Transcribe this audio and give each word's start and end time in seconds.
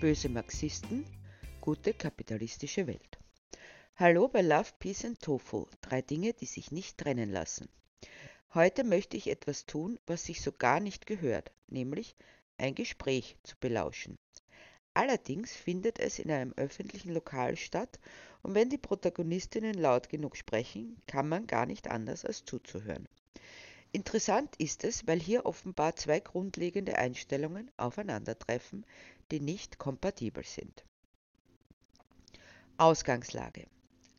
böse 0.00 0.30
Marxisten, 0.30 1.04
gute 1.60 1.92
kapitalistische 1.92 2.86
Welt. 2.86 3.18
Hallo 3.96 4.28
bei 4.28 4.40
Love, 4.40 4.70
Peace 4.78 5.04
and 5.04 5.20
Tofu, 5.20 5.66
drei 5.82 6.00
Dinge, 6.00 6.32
die 6.32 6.46
sich 6.46 6.72
nicht 6.72 6.96
trennen 6.96 7.30
lassen. 7.30 7.68
Heute 8.54 8.82
möchte 8.82 9.18
ich 9.18 9.28
etwas 9.28 9.66
tun, 9.66 9.98
was 10.06 10.24
sich 10.24 10.40
so 10.40 10.52
gar 10.52 10.80
nicht 10.80 11.06
gehört, 11.06 11.52
nämlich 11.68 12.16
ein 12.56 12.74
Gespräch 12.74 13.36
zu 13.42 13.56
belauschen. 13.60 14.16
Allerdings 14.94 15.54
findet 15.54 15.98
es 15.98 16.18
in 16.18 16.30
einem 16.30 16.54
öffentlichen 16.56 17.12
Lokal 17.12 17.58
statt 17.58 18.00
und 18.40 18.54
wenn 18.54 18.70
die 18.70 18.78
Protagonistinnen 18.78 19.74
laut 19.74 20.08
genug 20.08 20.38
sprechen, 20.38 20.96
kann 21.08 21.28
man 21.28 21.46
gar 21.46 21.66
nicht 21.66 21.90
anders 21.90 22.24
als 22.24 22.46
zuzuhören. 22.46 23.06
Interessant 23.92 24.54
ist 24.56 24.84
es, 24.84 25.06
weil 25.06 25.20
hier 25.20 25.44
offenbar 25.44 25.96
zwei 25.96 26.20
grundlegende 26.20 26.96
Einstellungen 26.96 27.70
aufeinandertreffen, 27.76 28.86
die 29.30 29.40
nicht 29.40 29.78
kompatibel 29.78 30.44
sind. 30.44 30.84
Ausgangslage. 32.76 33.66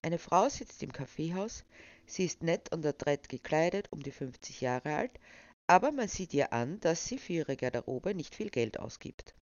Eine 0.01 0.17
Frau 0.17 0.49
sitzt 0.49 0.81
im 0.83 0.91
Kaffeehaus, 0.91 1.63
sie 2.05 2.25
ist 2.25 2.43
nett 2.43 2.71
und 2.71 2.85
adrett 2.85 3.29
gekleidet, 3.29 3.87
um 3.91 4.01
die 4.01 4.11
50 4.11 4.61
Jahre 4.61 4.95
alt, 4.95 5.19
aber 5.67 5.91
man 5.91 6.07
sieht 6.07 6.33
ihr 6.33 6.53
an, 6.53 6.79
dass 6.79 7.05
sie 7.05 7.17
für 7.17 7.33
ihre 7.33 7.55
Garderobe 7.55 8.13
nicht 8.13 8.35
viel 8.35 8.49
Geld 8.49 8.79
ausgibt. 8.79 9.35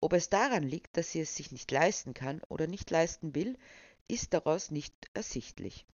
Ob 0.00 0.12
es 0.12 0.28
daran 0.28 0.62
liegt, 0.62 0.96
dass 0.96 1.12
sie 1.12 1.20
es 1.20 1.34
sich 1.34 1.50
nicht 1.50 1.70
leisten 1.70 2.14
kann 2.14 2.40
oder 2.48 2.66
nicht 2.66 2.90
leisten 2.90 3.34
will, 3.34 3.58
ist 4.06 4.32
daraus 4.32 4.70
nicht 4.70 4.94
ersichtlich. 5.14 5.86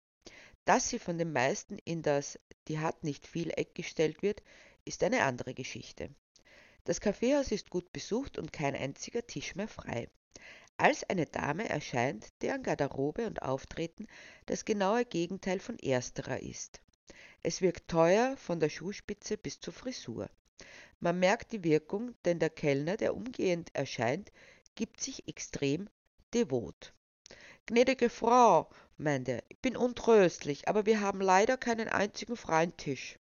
Dass 0.64 0.88
sie 0.88 0.98
von 0.98 1.18
den 1.18 1.32
meisten 1.32 1.78
in 1.78 2.02
das 2.02 2.38
die 2.68 2.78
hat 2.78 3.04
nicht 3.04 3.26
viel 3.26 3.50
Eck 3.50 3.74
gestellt 3.74 4.22
wird, 4.22 4.42
ist 4.84 5.02
eine 5.02 5.24
andere 5.24 5.54
Geschichte. 5.54 6.10
Das 6.84 7.00
Kaffeehaus 7.00 7.50
ist 7.50 7.70
gut 7.70 7.92
besucht 7.92 8.38
und 8.38 8.52
kein 8.52 8.74
einziger 8.74 9.26
Tisch 9.26 9.54
mehr 9.54 9.68
frei. 9.68 10.08
Als 10.76 11.08
eine 11.08 11.24
Dame 11.24 11.68
erscheint, 11.68 12.26
deren 12.42 12.62
Garderobe 12.62 13.26
und 13.26 13.42
Auftreten 13.42 14.06
das 14.46 14.64
genaue 14.64 15.04
Gegenteil 15.04 15.60
von 15.60 15.78
ersterer 15.78 16.42
ist. 16.42 16.80
Es 17.42 17.62
wirkt 17.62 17.88
teuer 17.88 18.36
von 18.36 18.60
der 18.60 18.68
Schuhspitze 18.68 19.38
bis 19.38 19.60
zur 19.60 19.72
Frisur. 19.72 20.28
Man 21.00 21.20
merkt 21.20 21.52
die 21.52 21.64
Wirkung, 21.64 22.14
denn 22.24 22.38
der 22.38 22.50
Kellner, 22.50 22.96
der 22.96 23.14
umgehend 23.14 23.74
erscheint, 23.74 24.30
gibt 24.74 25.00
sich 25.00 25.28
extrem 25.28 25.88
devot. 26.34 26.92
Gnädige 27.66 28.10
Frau, 28.10 28.68
meinte 28.98 29.32
er, 29.32 29.42
ich 29.48 29.58
bin 29.60 29.76
untröstlich, 29.76 30.68
aber 30.68 30.86
wir 30.86 31.00
haben 31.00 31.20
leider 31.20 31.56
keinen 31.56 31.88
einzigen 31.88 32.36
freien 32.36 32.76
Tisch. 32.76 33.18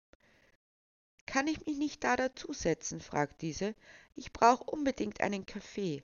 Kann 1.25 1.47
ich 1.47 1.65
mich 1.65 1.77
nicht 1.77 2.03
da 2.03 2.15
dazusetzen? 2.15 2.99
fragt 2.99 3.41
diese. 3.41 3.75
Ich 4.15 4.33
brauche 4.33 4.63
unbedingt 4.65 5.21
einen 5.21 5.45
Kaffee. 5.45 6.03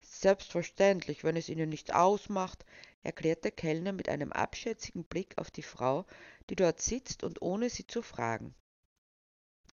Selbstverständlich, 0.00 1.24
wenn 1.24 1.36
es 1.36 1.48
Ihnen 1.48 1.68
nicht 1.68 1.94
ausmacht, 1.94 2.64
erklärt 3.02 3.44
der 3.44 3.50
Kellner 3.50 3.92
mit 3.92 4.08
einem 4.08 4.32
abschätzigen 4.32 5.04
Blick 5.04 5.36
auf 5.38 5.50
die 5.50 5.62
Frau, 5.62 6.06
die 6.48 6.56
dort 6.56 6.80
sitzt 6.80 7.22
und 7.22 7.42
ohne 7.42 7.70
sie 7.70 7.86
zu 7.86 8.02
fragen. 8.02 8.54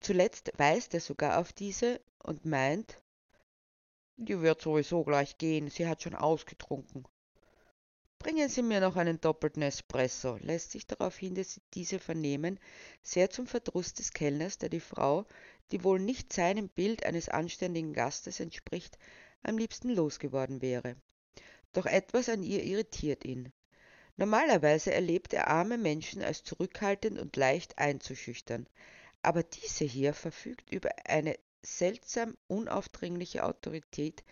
Zuletzt 0.00 0.52
weist 0.56 0.94
er 0.94 1.00
sogar 1.00 1.38
auf 1.38 1.52
diese 1.52 2.00
und 2.22 2.44
meint, 2.44 3.02
die 4.16 4.40
wird 4.40 4.60
sowieso 4.60 5.04
gleich 5.04 5.38
gehen, 5.38 5.70
sie 5.70 5.86
hat 5.86 6.02
schon 6.02 6.14
ausgetrunken. 6.14 7.06
Bringen 8.22 8.50
Sie 8.50 8.60
mir 8.60 8.80
noch 8.80 8.96
einen 8.96 9.18
doppelten 9.18 9.62
Espresso, 9.62 10.36
lässt 10.42 10.72
sich 10.72 10.86
daraufhin 10.86 11.42
diese 11.72 11.98
vernehmen, 11.98 12.60
sehr 13.02 13.30
zum 13.30 13.46
Verdruss 13.46 13.94
des 13.94 14.12
Kellners, 14.12 14.58
der 14.58 14.68
die 14.68 14.78
Frau, 14.78 15.24
die 15.72 15.84
wohl 15.84 15.98
nicht 15.98 16.30
seinem 16.30 16.68
Bild 16.68 17.06
eines 17.06 17.30
anständigen 17.30 17.94
Gastes 17.94 18.38
entspricht, 18.38 18.98
am 19.42 19.56
liebsten 19.56 19.88
losgeworden 19.88 20.60
wäre. 20.60 20.96
Doch 21.72 21.86
etwas 21.86 22.28
an 22.28 22.42
ihr 22.42 22.62
irritiert 22.62 23.24
ihn. 23.24 23.54
Normalerweise 24.18 24.92
erlebt 24.92 25.32
er 25.32 25.48
arme 25.48 25.78
Menschen 25.78 26.20
als 26.22 26.44
zurückhaltend 26.44 27.18
und 27.18 27.36
leicht 27.36 27.78
einzuschüchtern, 27.78 28.66
aber 29.22 29.42
diese 29.42 29.86
hier 29.86 30.12
verfügt 30.12 30.70
über 30.70 30.90
eine 31.06 31.38
seltsam 31.62 32.36
unaufdringliche 32.48 33.44
Autorität, 33.44 34.24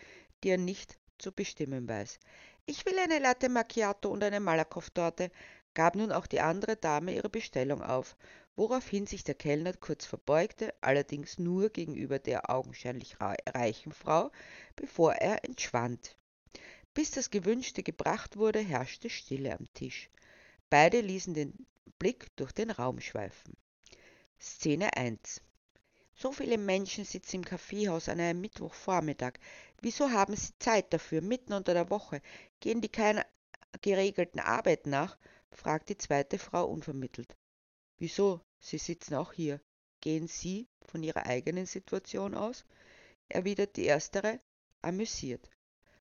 die 0.45 0.51
er 0.51 0.59
nicht 0.59 0.99
zu 1.17 1.33
bestimmen 1.33 1.89
weiß. 1.89 2.19
Ich 2.71 2.85
will 2.85 2.99
eine 2.99 3.19
Latte 3.19 3.49
Macchiato 3.49 4.11
und 4.11 4.23
eine 4.23 4.41
Malakoff-Torte, 4.41 5.31
gab 5.73 5.95
nun 5.97 6.13
auch 6.13 6.27
die 6.27 6.41
andere 6.41 6.77
Dame 6.77 7.15
ihre 7.15 7.31
Bestellung 7.31 7.83
auf, 7.83 8.15
woraufhin 8.57 9.07
sich 9.07 9.25
der 9.25 9.37
Kellner 9.37 9.73
kurz 9.73 10.05
verbeugte, 10.05 10.75
allerdings 10.83 11.39
nur 11.39 11.71
gegenüber 11.71 12.19
der 12.19 12.51
augenscheinlich 12.51 13.17
reichen 13.23 13.93
Frau, 13.93 14.31
bevor 14.77 15.15
er 15.15 15.47
entschwand. 15.47 16.15
Bis 16.93 17.11
das 17.11 17.31
Gewünschte 17.31 17.83
gebracht 17.83 18.37
wurde, 18.37 18.59
herrschte 18.59 19.09
Stille 19.09 19.59
am 19.59 19.65
Tisch. 19.73 20.11
Beide 20.69 21.01
ließen 21.01 21.33
den 21.33 21.55
Blick 21.99 22.27
durch 22.37 22.53
den 22.53 22.71
Raum 22.71 23.01
schweifen. 23.01 23.57
Szene 24.39 24.95
1 24.95 25.41
so 26.21 26.33
viele 26.33 26.59
Menschen 26.59 27.05
sitzen 27.05 27.37
im 27.37 27.45
Kaffeehaus 27.45 28.09
an 28.09 28.19
einem 28.19 28.41
Mittwochvormittag. 28.41 29.35
Wieso 29.81 30.11
haben 30.11 30.35
sie 30.35 30.59
Zeit 30.59 30.93
dafür, 30.93 31.21
mitten 31.21 31.53
unter 31.53 31.73
der 31.73 31.91
Woche? 31.91 32.21
Gehen 32.61 32.81
die 32.81 32.89
keiner 32.89 33.25
geregelten 33.81 34.41
Arbeit 34.41 34.87
nach? 34.87 35.17
fragt 35.51 35.89
die 35.89 35.99
zweite 35.99 36.39
Frau 36.39 36.67
unvermittelt. 36.67 37.37
Wieso? 37.97 38.41
Sie 38.61 38.79
sitzen 38.79 39.15
auch 39.15 39.33
hier. 39.33 39.61
Gehen 40.01 40.27
Sie 40.27 40.69
von 40.83 41.03
Ihrer 41.03 41.27
eigenen 41.27 41.67
Situation 41.67 42.35
aus? 42.35 42.65
erwidert 43.29 43.77
die 43.77 43.85
erstere, 43.85 44.41
amüsiert. 44.83 45.49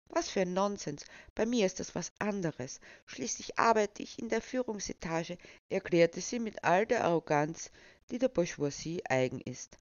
Was 0.10 0.30
für 0.30 0.42
ein 0.42 0.54
Nonsens. 0.54 1.06
Bei 1.36 1.46
mir 1.46 1.66
ist 1.66 1.80
das 1.80 1.94
was 1.94 2.14
anderes. 2.20 2.80
Schließlich 3.06 3.60
arbeite 3.60 4.02
ich 4.02 4.20
in 4.20 4.30
der 4.30 4.42
Führungsetage, 4.42 5.38
erklärte 5.70 6.22
sie 6.22 6.40
mit 6.40 6.64
all 6.64 6.86
der 6.86 7.04
Arroganz, 7.04 7.72
die 8.10 8.18
der 8.18 8.30
Bourgeoisie 8.30 9.06
eigen 9.06 9.42
ist. 9.42 9.78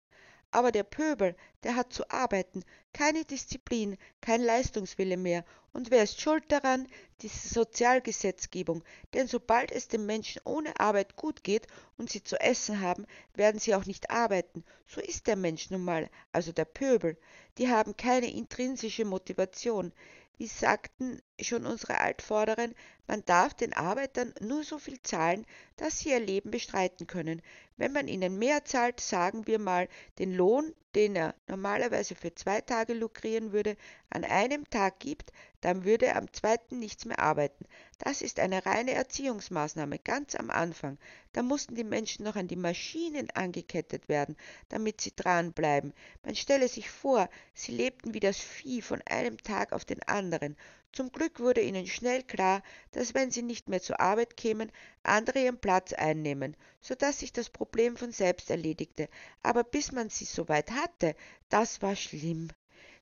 Aber 0.57 0.73
der 0.73 0.85
Pöbel, 0.85 1.37
der 1.65 1.77
hat 1.77 1.93
zu 1.93 2.09
arbeiten, 2.09 2.65
keine 2.95 3.27
Disziplin, 3.27 3.99
kein 4.23 4.41
Leistungswille 4.41 5.19
mehr. 5.19 5.45
Und 5.75 5.91
wer 5.91 6.03
ist 6.03 6.19
schuld 6.19 6.45
daran? 6.51 6.89
Die 7.21 7.29
Sozialgesetzgebung. 7.29 8.83
Denn 9.13 9.29
sobald 9.29 9.71
es 9.71 9.89
den 9.89 10.07
Menschen 10.07 10.41
ohne 10.47 10.81
Arbeit 10.81 11.15
gut 11.15 11.45
geht 11.45 11.67
und 11.99 12.09
sie 12.09 12.25
zu 12.25 12.41
essen 12.41 12.81
haben, 12.81 13.05
werden 13.35 13.61
sie 13.61 13.75
auch 13.75 13.85
nicht 13.85 14.09
arbeiten. 14.09 14.65
So 14.87 15.03
ist 15.03 15.27
der 15.27 15.37
Mensch 15.37 15.69
nun 15.69 15.85
mal, 15.85 16.09
also 16.33 16.53
der 16.53 16.65
Pöbel. 16.65 17.19
Die 17.59 17.69
haben 17.69 17.95
keine 17.99 18.33
intrinsische 18.33 19.05
Motivation. 19.05 19.93
Wie 20.39 20.47
sagten 20.47 21.23
schon 21.41 21.65
unsere 21.65 21.99
Altvorderen, 21.99 22.75
man 23.07 23.25
darf 23.25 23.55
den 23.55 23.73
Arbeitern 23.73 24.35
nur 24.41 24.65
so 24.65 24.79
viel 24.79 25.01
zahlen, 25.03 25.47
dass 25.77 26.01
sie 26.01 26.11
ihr 26.11 26.21
Leben 26.21 26.51
bestreiten 26.51 27.07
können. 27.07 27.41
Wenn 27.77 27.93
man 27.93 28.07
ihnen 28.07 28.39
mehr 28.39 28.65
zahlt, 28.65 29.01
sagen 29.01 29.47
wir 29.47 29.59
mal, 29.59 29.89
den 30.19 30.35
Lohn, 30.35 30.75
den 30.97 31.15
er 31.15 31.35
normalerweise 31.47 32.15
für 32.15 32.35
zwei 32.35 32.63
Tage 32.63 32.95
lukrieren 32.95 33.53
würde, 33.53 33.77
an 34.09 34.25
einem 34.25 34.69
Tag 34.71 34.99
gibt, 34.99 35.31
dann 35.61 35.85
würde 35.85 36.07
er 36.07 36.17
am 36.17 36.33
zweiten 36.33 36.79
nichts 36.79 37.05
mehr 37.05 37.19
arbeiten. 37.19 37.67
Das 37.99 38.23
ist 38.23 38.41
eine 38.41 38.65
reine 38.65 38.93
Erziehungsmaßnahme 38.93 39.99
ganz 39.99 40.35
am 40.35 40.49
Anfang. 40.49 40.97
Da 41.35 41.43
mussten 41.43 41.75
die 41.75 41.85
Menschen 41.85 42.25
noch 42.25 42.35
an 42.35 42.49
die 42.49 42.57
Maschinen 42.57 43.31
angekettet 43.33 44.09
werden, 44.09 44.39
damit 44.71 45.03
sie 45.03 45.15
dranbleiben. 45.15 45.93
Man 46.25 46.35
stelle 46.35 46.67
sich 46.67 46.89
vor, 46.89 47.29
sie 47.53 47.73
lebten 47.73 48.15
wie 48.15 48.21
das 48.21 48.39
Vieh 48.39 48.81
von 48.81 49.03
einem 49.05 49.37
Tag 49.37 49.73
auf 49.73 49.85
den 49.85 50.03
anderen. 50.05 50.57
Zum 50.97 51.13
Glück 51.13 51.41
wurde 51.41 51.61
ihnen 51.61 51.87
schnell 51.87 52.23
klar, 52.23 52.63
dass 52.93 53.13
wenn 53.13 53.31
sie 53.31 53.43
nicht 53.43 53.69
mehr 53.69 53.83
zur 53.83 54.01
Arbeit 54.01 54.35
kämen, 54.35 54.73
andere 55.03 55.41
ihren 55.41 55.59
Platz 55.59 55.93
einnehmen, 55.93 56.57
so 56.81 56.95
dass 56.95 57.19
sich 57.19 57.35
das 57.35 57.51
Problem 57.51 57.99
von 57.99 58.13
selbst 58.13 58.49
erledigte. 58.49 59.11
Aber 59.43 59.63
bis 59.63 59.93
man 59.93 60.09
sie 60.09 60.25
so 60.25 60.49
weit 60.49 60.71
hatte, 60.71 61.15
das 61.51 61.83
war 61.83 61.97
schlimm. 61.97 62.49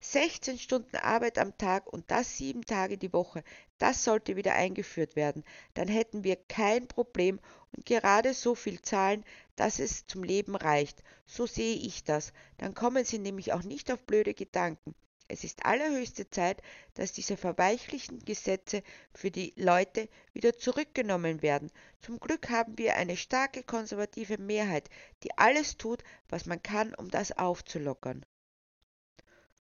16 0.01 0.59
Stunden 0.59 0.97
Arbeit 0.97 1.39
am 1.39 1.57
Tag 1.57 1.87
und 1.87 2.11
das 2.11 2.37
sieben 2.37 2.65
Tage 2.65 2.99
die 2.99 3.13
Woche, 3.13 3.45
das 3.79 4.03
sollte 4.03 4.35
wieder 4.35 4.55
eingeführt 4.55 5.15
werden. 5.15 5.45
Dann 5.75 5.87
hätten 5.87 6.25
wir 6.25 6.35
kein 6.35 6.89
Problem 6.89 7.39
und 7.77 7.87
gerade 7.87 8.35
so 8.35 8.57
viel 8.57 8.83
zahlen, 8.83 9.25
dass 9.55 9.79
es 9.79 10.05
zum 10.09 10.25
Leben 10.25 10.57
reicht. 10.57 11.05
So 11.27 11.47
sehe 11.47 11.77
ich 11.77 12.03
das. 12.03 12.33
Dann 12.59 12.75
kommen 12.75 13.05
Sie 13.05 13.21
nämlich 13.21 13.53
auch 13.53 13.63
nicht 13.63 13.93
auf 13.93 14.03
blöde 14.03 14.35
Gedanken. 14.35 14.97
Es 15.27 15.43
ist 15.43 15.65
allerhöchste 15.65 16.29
Zeit, 16.29 16.61
dass 16.95 17.13
diese 17.13 17.39
verweichlichten 17.39 18.19
Gesetze 18.19 18.83
für 19.15 19.31
die 19.31 19.55
Leute 19.57 20.09
wieder 20.35 20.59
zurückgenommen 20.59 21.41
werden. 21.41 21.71
Zum 22.01 22.21
Glück 22.21 22.51
haben 22.51 22.77
wir 22.77 22.97
eine 22.97 23.17
starke 23.17 23.63
konservative 23.63 24.37
Mehrheit, 24.37 24.91
die 25.23 25.37
alles 25.39 25.79
tut, 25.79 26.05
was 26.29 26.45
man 26.45 26.63
kann, 26.63 26.95
um 26.95 27.11
das 27.11 27.33
aufzulockern. 27.33 28.25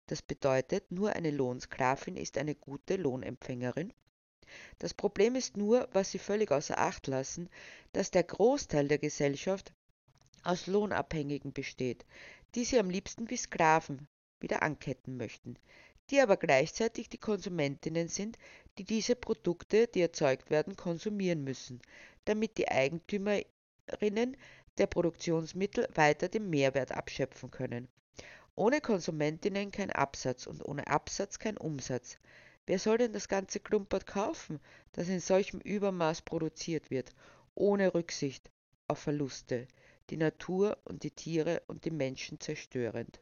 Das 0.06 0.23
bedeutet, 0.23 0.91
nur 0.93 1.14
eine 1.14 1.31
Lohnsklavin 1.31 2.17
ist 2.17 2.38
eine 2.38 2.55
gute 2.55 2.96
Lohnempfängerin. 2.96 3.93
Das 4.79 4.94
Problem 4.94 5.35
ist 5.35 5.56
nur, 5.56 5.88
was 5.93 6.11
Sie 6.11 6.19
völlig 6.19 6.50
außer 6.50 6.79
Acht 6.79 7.06
lassen, 7.06 7.49
dass 7.93 8.11
der 8.11 8.25
Großteil 8.25 8.88
der 8.88 8.99
Gesellschaft 8.99 9.73
aus 10.43 10.67
Lohnabhängigen 10.67 11.53
besteht, 11.53 12.05
die 12.55 12.64
sie 12.64 12.79
am 12.79 12.91
liebsten 12.91 13.31
wie 13.31 13.37
Sklaven 13.37 14.08
wieder 14.41 14.63
anketten 14.63 15.17
möchten. 15.17 15.57
die 16.11 16.21
aber 16.21 16.37
gleichzeitig 16.37 17.09
die 17.09 17.19
Konsumentinnen 17.19 18.09
sind, 18.09 18.37
die 18.79 18.85
diese 18.85 19.15
Produkte, 19.15 19.87
die 19.87 20.01
erzeugt 20.01 20.51
werden, 20.51 20.77
konsumieren 20.77 21.45
müssen, 21.45 21.81
damit 22.25 22.59
die 22.59 22.69
Eigentümerinnen 22.69 24.37
der 24.79 24.87
Produktionsmittel 24.87 25.87
weiter 25.95 26.29
den 26.29 26.51
Mehrwert 26.51 26.93
abschöpfen 26.93 27.51
können. 27.51 27.89
Ohne 28.57 28.81
Konsumentinnen 28.81 29.71
kein 29.71 29.91
Absatz 29.91 30.47
und 30.47 30.65
ohne 30.65 30.87
Absatz 30.87 31.39
kein 31.39 31.57
Umsatz. 31.57 32.19
Wer 32.67 32.79
soll 32.79 32.99
denn 32.99 33.13
das 33.13 33.29
ganze 33.29 33.61
Klumpert 33.61 34.07
kaufen, 34.07 34.61
das 34.93 35.09
in 35.09 35.21
solchem 35.21 35.61
Übermaß 35.61 36.23
produziert 36.23 36.91
wird, 36.91 37.11
ohne 37.55 37.95
Rücksicht 37.95 38.51
auf 38.89 38.99
Verluste, 38.99 39.67
die 40.11 40.17
Natur 40.17 40.77
und 40.85 41.05
die 41.05 41.11
Tiere 41.11 41.63
und 41.69 41.85
die 41.85 41.91
Menschen 41.91 42.41
zerstörend? 42.41 43.21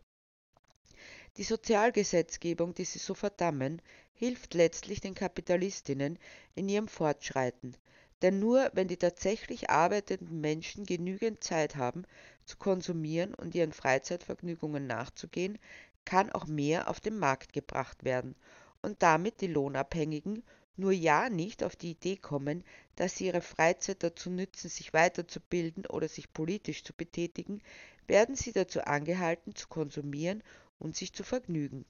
Die 1.38 1.44
Sozialgesetzgebung, 1.44 2.74
die 2.74 2.84
sie 2.84 2.98
so 2.98 3.14
verdammen, 3.14 3.80
hilft 4.12 4.54
letztlich 4.54 5.00
den 5.00 5.14
Kapitalistinnen 5.14 6.18
in 6.56 6.68
ihrem 6.68 6.88
Fortschreiten, 6.88 7.76
denn 8.22 8.40
nur 8.40 8.68
wenn 8.74 8.88
die 8.88 8.96
tatsächlich 8.96 9.70
arbeitenden 9.70 10.40
Menschen 10.40 10.84
genügend 10.84 11.44
Zeit 11.44 11.76
haben, 11.76 12.02
zu 12.44 12.56
konsumieren 12.56 13.34
und 13.34 13.54
ihren 13.54 13.72
Freizeitvergnügungen 13.72 14.88
nachzugehen, 14.88 15.60
kann 16.04 16.32
auch 16.32 16.48
mehr 16.48 16.90
auf 16.90 16.98
den 16.98 17.16
Markt 17.16 17.52
gebracht 17.52 18.02
werden 18.02 18.34
und 18.82 19.00
damit 19.04 19.40
die 19.40 19.46
Lohnabhängigen 19.46 20.42
nur 20.76 20.90
ja 20.90 21.30
nicht 21.30 21.62
auf 21.62 21.76
die 21.76 21.92
Idee 21.92 22.16
kommen, 22.16 22.64
dass 22.96 23.16
sie 23.16 23.26
ihre 23.26 23.42
Freizeit 23.42 24.02
dazu 24.02 24.28
nützen, 24.28 24.68
sich 24.68 24.92
weiterzubilden 24.92 25.86
oder 25.86 26.08
sich 26.08 26.32
politisch 26.32 26.82
zu 26.82 26.92
betätigen, 26.92 27.62
werden 28.08 28.34
sie 28.34 28.50
dazu 28.50 28.80
angehalten, 28.80 29.54
zu 29.54 29.68
konsumieren 29.68 30.42
und 30.78 30.96
sich 30.96 31.12
zu 31.12 31.24
vergnügen. 31.24 31.84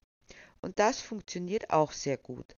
Und 0.61 0.79
das 0.79 1.01
funktioniert 1.01 1.71
auch 1.71 1.93
sehr 1.93 2.17
gut. 2.17 2.57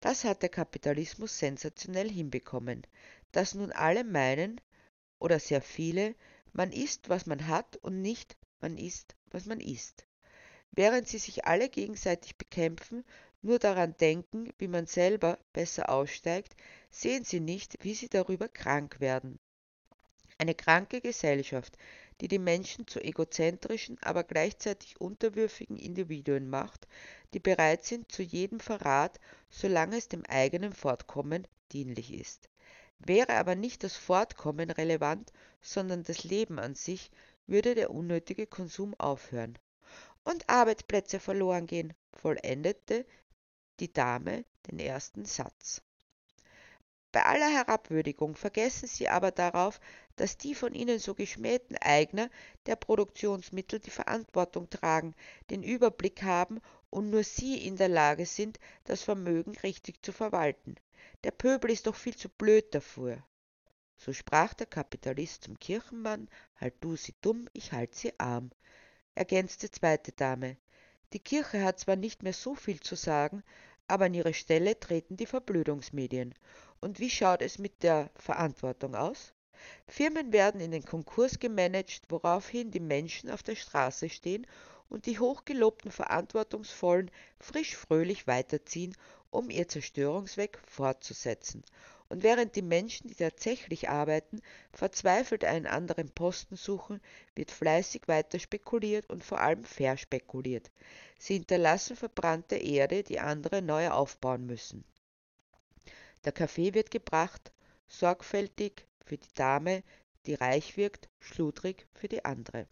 Das 0.00 0.24
hat 0.24 0.42
der 0.42 0.48
Kapitalismus 0.48 1.38
sensationell 1.38 2.10
hinbekommen, 2.10 2.86
dass 3.32 3.54
nun 3.54 3.72
alle 3.72 4.04
meinen, 4.04 4.60
oder 5.18 5.38
sehr 5.38 5.60
viele, 5.60 6.14
man 6.52 6.72
ist, 6.72 7.08
was 7.08 7.26
man 7.26 7.46
hat 7.46 7.76
und 7.76 8.00
nicht 8.00 8.36
man 8.60 8.76
ist, 8.76 9.14
was 9.30 9.46
man 9.46 9.60
ist. 9.60 10.06
Während 10.72 11.08
sie 11.08 11.18
sich 11.18 11.44
alle 11.44 11.68
gegenseitig 11.68 12.36
bekämpfen, 12.36 13.04
nur 13.42 13.58
daran 13.58 13.96
denken, 13.96 14.52
wie 14.58 14.68
man 14.68 14.86
selber 14.86 15.38
besser 15.52 15.88
aussteigt, 15.90 16.54
sehen 16.90 17.24
sie 17.24 17.40
nicht, 17.40 17.82
wie 17.82 17.94
sie 17.94 18.08
darüber 18.08 18.48
krank 18.48 19.00
werden. 19.00 19.38
Eine 20.38 20.54
kranke 20.54 21.00
Gesellschaft, 21.00 21.76
die 22.20 22.28
die 22.28 22.38
Menschen 22.38 22.86
zu 22.86 23.00
egozentrischen, 23.00 23.98
aber 24.02 24.24
gleichzeitig 24.24 25.00
unterwürfigen 25.00 25.76
Individuen 25.76 26.50
macht, 26.50 26.86
die 27.32 27.40
bereit 27.40 27.84
sind 27.84 28.12
zu 28.12 28.22
jedem 28.22 28.60
Verrat, 28.60 29.18
solange 29.48 29.96
es 29.96 30.08
dem 30.08 30.24
eigenen 30.26 30.72
Fortkommen 30.72 31.46
dienlich 31.72 32.12
ist. 32.12 32.48
Wäre 32.98 33.34
aber 33.34 33.54
nicht 33.54 33.82
das 33.82 33.96
Fortkommen 33.96 34.70
relevant, 34.70 35.32
sondern 35.62 36.02
das 36.02 36.24
Leben 36.24 36.58
an 36.58 36.74
sich, 36.74 37.10
würde 37.46 37.74
der 37.74 37.90
unnötige 37.90 38.46
Konsum 38.46 38.94
aufhören. 38.98 39.58
Und 40.22 40.48
Arbeitsplätze 40.48 41.18
verloren 41.18 41.66
gehen, 41.66 41.94
vollendete 42.12 43.06
die 43.80 43.92
Dame 43.92 44.44
den 44.70 44.78
ersten 44.78 45.24
Satz. 45.24 45.82
Bei 47.12 47.24
aller 47.24 47.48
Herabwürdigung 47.48 48.36
vergessen 48.36 48.86
Sie 48.86 49.08
aber 49.08 49.32
darauf, 49.32 49.80
dass 50.14 50.38
die 50.38 50.54
von 50.54 50.74
Ihnen 50.74 50.98
so 50.98 51.14
geschmähten 51.14 51.76
Eigner 51.78 52.30
der 52.66 52.76
Produktionsmittel 52.76 53.80
die 53.80 53.90
Verantwortung 53.90 54.70
tragen, 54.70 55.14
den 55.50 55.62
Überblick 55.62 56.22
haben 56.22 56.60
und 56.88 57.10
nur 57.10 57.24
Sie 57.24 57.66
in 57.66 57.76
der 57.76 57.88
Lage 57.88 58.26
sind, 58.26 58.60
das 58.84 59.02
Vermögen 59.02 59.56
richtig 59.58 60.04
zu 60.04 60.12
verwalten. 60.12 60.76
Der 61.24 61.32
Pöbel 61.32 61.70
ist 61.70 61.86
doch 61.86 61.96
viel 61.96 62.16
zu 62.16 62.28
blöd 62.28 62.74
dafür. 62.74 63.22
So 63.96 64.12
sprach 64.12 64.54
der 64.54 64.66
Kapitalist 64.66 65.44
zum 65.44 65.58
Kirchenmann, 65.58 66.28
halt 66.56 66.74
du 66.80 66.96
sie 66.96 67.14
dumm, 67.20 67.48
ich 67.52 67.72
halt 67.72 67.94
sie 67.94 68.18
arm, 68.18 68.50
ergänzte 69.14 69.70
zweite 69.70 70.12
Dame. 70.12 70.56
Die 71.12 71.18
Kirche 71.18 71.64
hat 71.64 71.80
zwar 71.80 71.96
nicht 71.96 72.22
mehr 72.22 72.32
so 72.32 72.54
viel 72.54 72.80
zu 72.80 72.94
sagen, 72.94 73.42
aber 73.90 74.06
an 74.06 74.14
ihre 74.14 74.34
Stelle 74.34 74.78
treten 74.78 75.16
die 75.16 75.26
Verblödungsmedien. 75.26 76.34
Und 76.80 77.00
wie 77.00 77.10
schaut 77.10 77.42
es 77.42 77.58
mit 77.58 77.82
der 77.82 78.10
Verantwortung 78.16 78.94
aus? 78.94 79.34
Firmen 79.86 80.32
werden 80.32 80.60
in 80.60 80.70
den 80.70 80.84
Konkurs 80.84 81.38
gemanagt, 81.38 82.02
woraufhin 82.08 82.70
die 82.70 82.80
Menschen 82.80 83.30
auf 83.30 83.42
der 83.42 83.56
Straße 83.56 84.08
stehen 84.08 84.46
und 84.88 85.06
die 85.06 85.18
hochgelobten 85.18 85.90
Verantwortungsvollen 85.90 87.10
frisch 87.38 87.76
fröhlich 87.76 88.26
weiterziehen, 88.26 88.96
um 89.30 89.50
ihr 89.50 89.68
Zerstörungsweg 89.68 90.58
fortzusetzen. 90.66 91.62
Und 92.10 92.24
während 92.24 92.56
die 92.56 92.62
Menschen, 92.62 93.06
die 93.06 93.14
tatsächlich 93.14 93.88
arbeiten, 93.88 94.42
verzweifelt 94.72 95.44
einen 95.44 95.68
anderen 95.68 96.10
Posten 96.10 96.56
suchen, 96.56 97.00
wird 97.36 97.52
fleißig 97.52 98.08
weiter 98.08 98.40
spekuliert 98.40 99.08
und 99.08 99.22
vor 99.22 99.40
allem 99.40 99.62
verspekuliert. 99.64 100.72
Sie 101.20 101.34
hinterlassen 101.34 101.94
verbrannte 101.94 102.56
Erde, 102.56 103.04
die 103.04 103.20
andere 103.20 103.62
neu 103.62 103.90
aufbauen 103.90 104.44
müssen. 104.44 104.84
Der 106.24 106.32
Kaffee 106.32 106.74
wird 106.74 106.90
gebracht, 106.90 107.52
sorgfältig 107.86 108.84
für 109.06 109.16
die 109.16 109.34
Dame, 109.34 109.84
die 110.26 110.34
reich 110.34 110.76
wirkt, 110.76 111.08
schludrig 111.20 111.86
für 111.94 112.08
die 112.08 112.24
andere. 112.24 112.66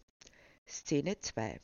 Szene 0.67 1.17
2 1.17 1.61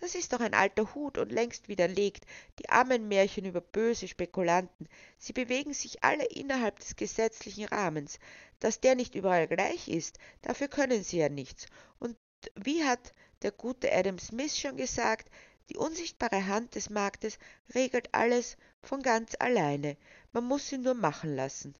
das 0.00 0.14
ist 0.14 0.32
doch 0.32 0.40
ein 0.40 0.54
alter 0.54 0.94
Hut 0.94 1.18
und 1.18 1.30
längst 1.30 1.68
widerlegt, 1.68 2.24
die 2.58 2.68
armen 2.68 3.08
Märchen 3.08 3.44
über 3.44 3.60
böse 3.60 4.08
Spekulanten, 4.08 4.88
sie 5.18 5.32
bewegen 5.32 5.74
sich 5.74 6.02
alle 6.02 6.24
innerhalb 6.24 6.78
des 6.80 6.96
gesetzlichen 6.96 7.66
Rahmens. 7.66 8.18
Dass 8.58 8.80
der 8.80 8.94
nicht 8.94 9.14
überall 9.14 9.46
gleich 9.46 9.88
ist, 9.88 10.18
dafür 10.42 10.68
können 10.68 11.02
sie 11.02 11.18
ja 11.18 11.28
nichts. 11.28 11.66
Und 11.98 12.16
wie 12.56 12.84
hat 12.84 13.14
der 13.42 13.52
gute 13.52 13.92
Adam 13.92 14.18
Smith 14.18 14.58
schon 14.58 14.76
gesagt, 14.76 15.30
die 15.68 15.76
unsichtbare 15.76 16.46
Hand 16.46 16.74
des 16.74 16.90
Marktes 16.90 17.38
regelt 17.74 18.12
alles 18.12 18.56
von 18.82 19.02
ganz 19.02 19.36
alleine. 19.38 19.96
Man 20.32 20.44
muss 20.44 20.68
sie 20.68 20.78
nur 20.78 20.94
machen 20.94 21.36
lassen. 21.36 21.74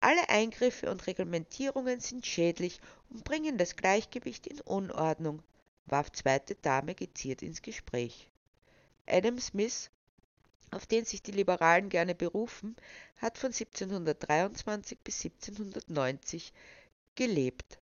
Alle 0.00 0.28
Eingriffe 0.28 0.90
und 0.90 1.06
Reglementierungen 1.06 2.00
sind 2.00 2.26
schädlich 2.26 2.80
und 3.10 3.24
bringen 3.24 3.58
das 3.58 3.76
Gleichgewicht 3.76 4.46
in 4.46 4.60
Unordnung, 4.60 5.42
warf 5.90 6.12
zweite 6.12 6.54
Dame 6.54 6.94
geziert 6.94 7.42
ins 7.42 7.62
Gespräch. 7.62 8.30
Adam 9.06 9.38
Smith, 9.38 9.90
auf 10.70 10.86
den 10.86 11.04
sich 11.04 11.22
die 11.22 11.32
Liberalen 11.32 11.88
gerne 11.88 12.14
berufen, 12.14 12.76
hat 13.16 13.38
von 13.38 13.52
1723 13.52 14.98
bis 15.00 15.24
1790 15.24 16.52
gelebt. 17.14 17.78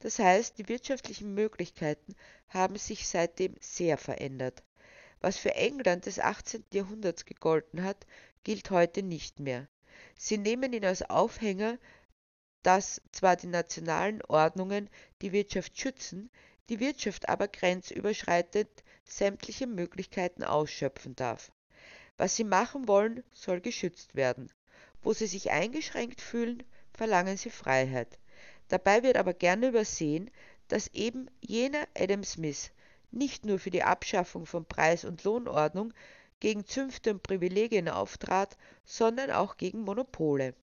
Das 0.00 0.18
heißt, 0.18 0.58
die 0.58 0.68
wirtschaftlichen 0.68 1.34
Möglichkeiten 1.34 2.14
haben 2.48 2.76
sich 2.76 3.08
seitdem 3.08 3.56
sehr 3.60 3.98
verändert. 3.98 4.62
Was 5.20 5.36
für 5.36 5.54
England 5.54 6.06
des 6.06 6.20
18. 6.20 6.64
Jahrhunderts 6.72 7.24
gegolten 7.24 7.82
hat, 7.82 8.06
gilt 8.44 8.70
heute 8.70 9.02
nicht 9.02 9.40
mehr. 9.40 9.66
Sie 10.16 10.38
nehmen 10.38 10.72
ihn 10.72 10.84
als 10.84 11.02
Aufhänger, 11.02 11.78
dass 12.62 13.02
zwar 13.12 13.36
die 13.36 13.48
nationalen 13.48 14.22
Ordnungen 14.22 14.88
die 15.22 15.32
Wirtschaft 15.32 15.78
schützen, 15.78 16.30
die 16.68 16.80
Wirtschaft 16.80 17.28
aber 17.28 17.48
grenzüberschreitend 17.48 18.68
sämtliche 19.04 19.66
Möglichkeiten 19.66 20.44
ausschöpfen 20.44 21.16
darf. 21.16 21.50
Was 22.16 22.36
sie 22.36 22.44
machen 22.44 22.88
wollen, 22.88 23.22
soll 23.32 23.60
geschützt 23.60 24.14
werden. 24.14 24.50
Wo 25.02 25.12
sie 25.12 25.26
sich 25.26 25.50
eingeschränkt 25.50 26.20
fühlen, 26.20 26.62
verlangen 26.92 27.36
sie 27.36 27.50
Freiheit. 27.50 28.18
Dabei 28.68 29.02
wird 29.02 29.16
aber 29.16 29.32
gerne 29.32 29.68
übersehen, 29.68 30.30
dass 30.66 30.88
eben 30.88 31.30
jener 31.40 31.86
Adam 31.96 32.24
Smith 32.24 32.72
nicht 33.10 33.46
nur 33.46 33.58
für 33.58 33.70
die 33.70 33.84
Abschaffung 33.84 34.44
von 34.44 34.66
Preis- 34.66 35.04
und 35.04 35.24
Lohnordnung 35.24 35.94
gegen 36.40 36.66
Zünfte 36.66 37.12
und 37.12 37.22
Privilegien 37.22 37.88
auftrat, 37.88 38.56
sondern 38.84 39.30
auch 39.30 39.56
gegen 39.56 39.80
Monopole. 39.80 40.54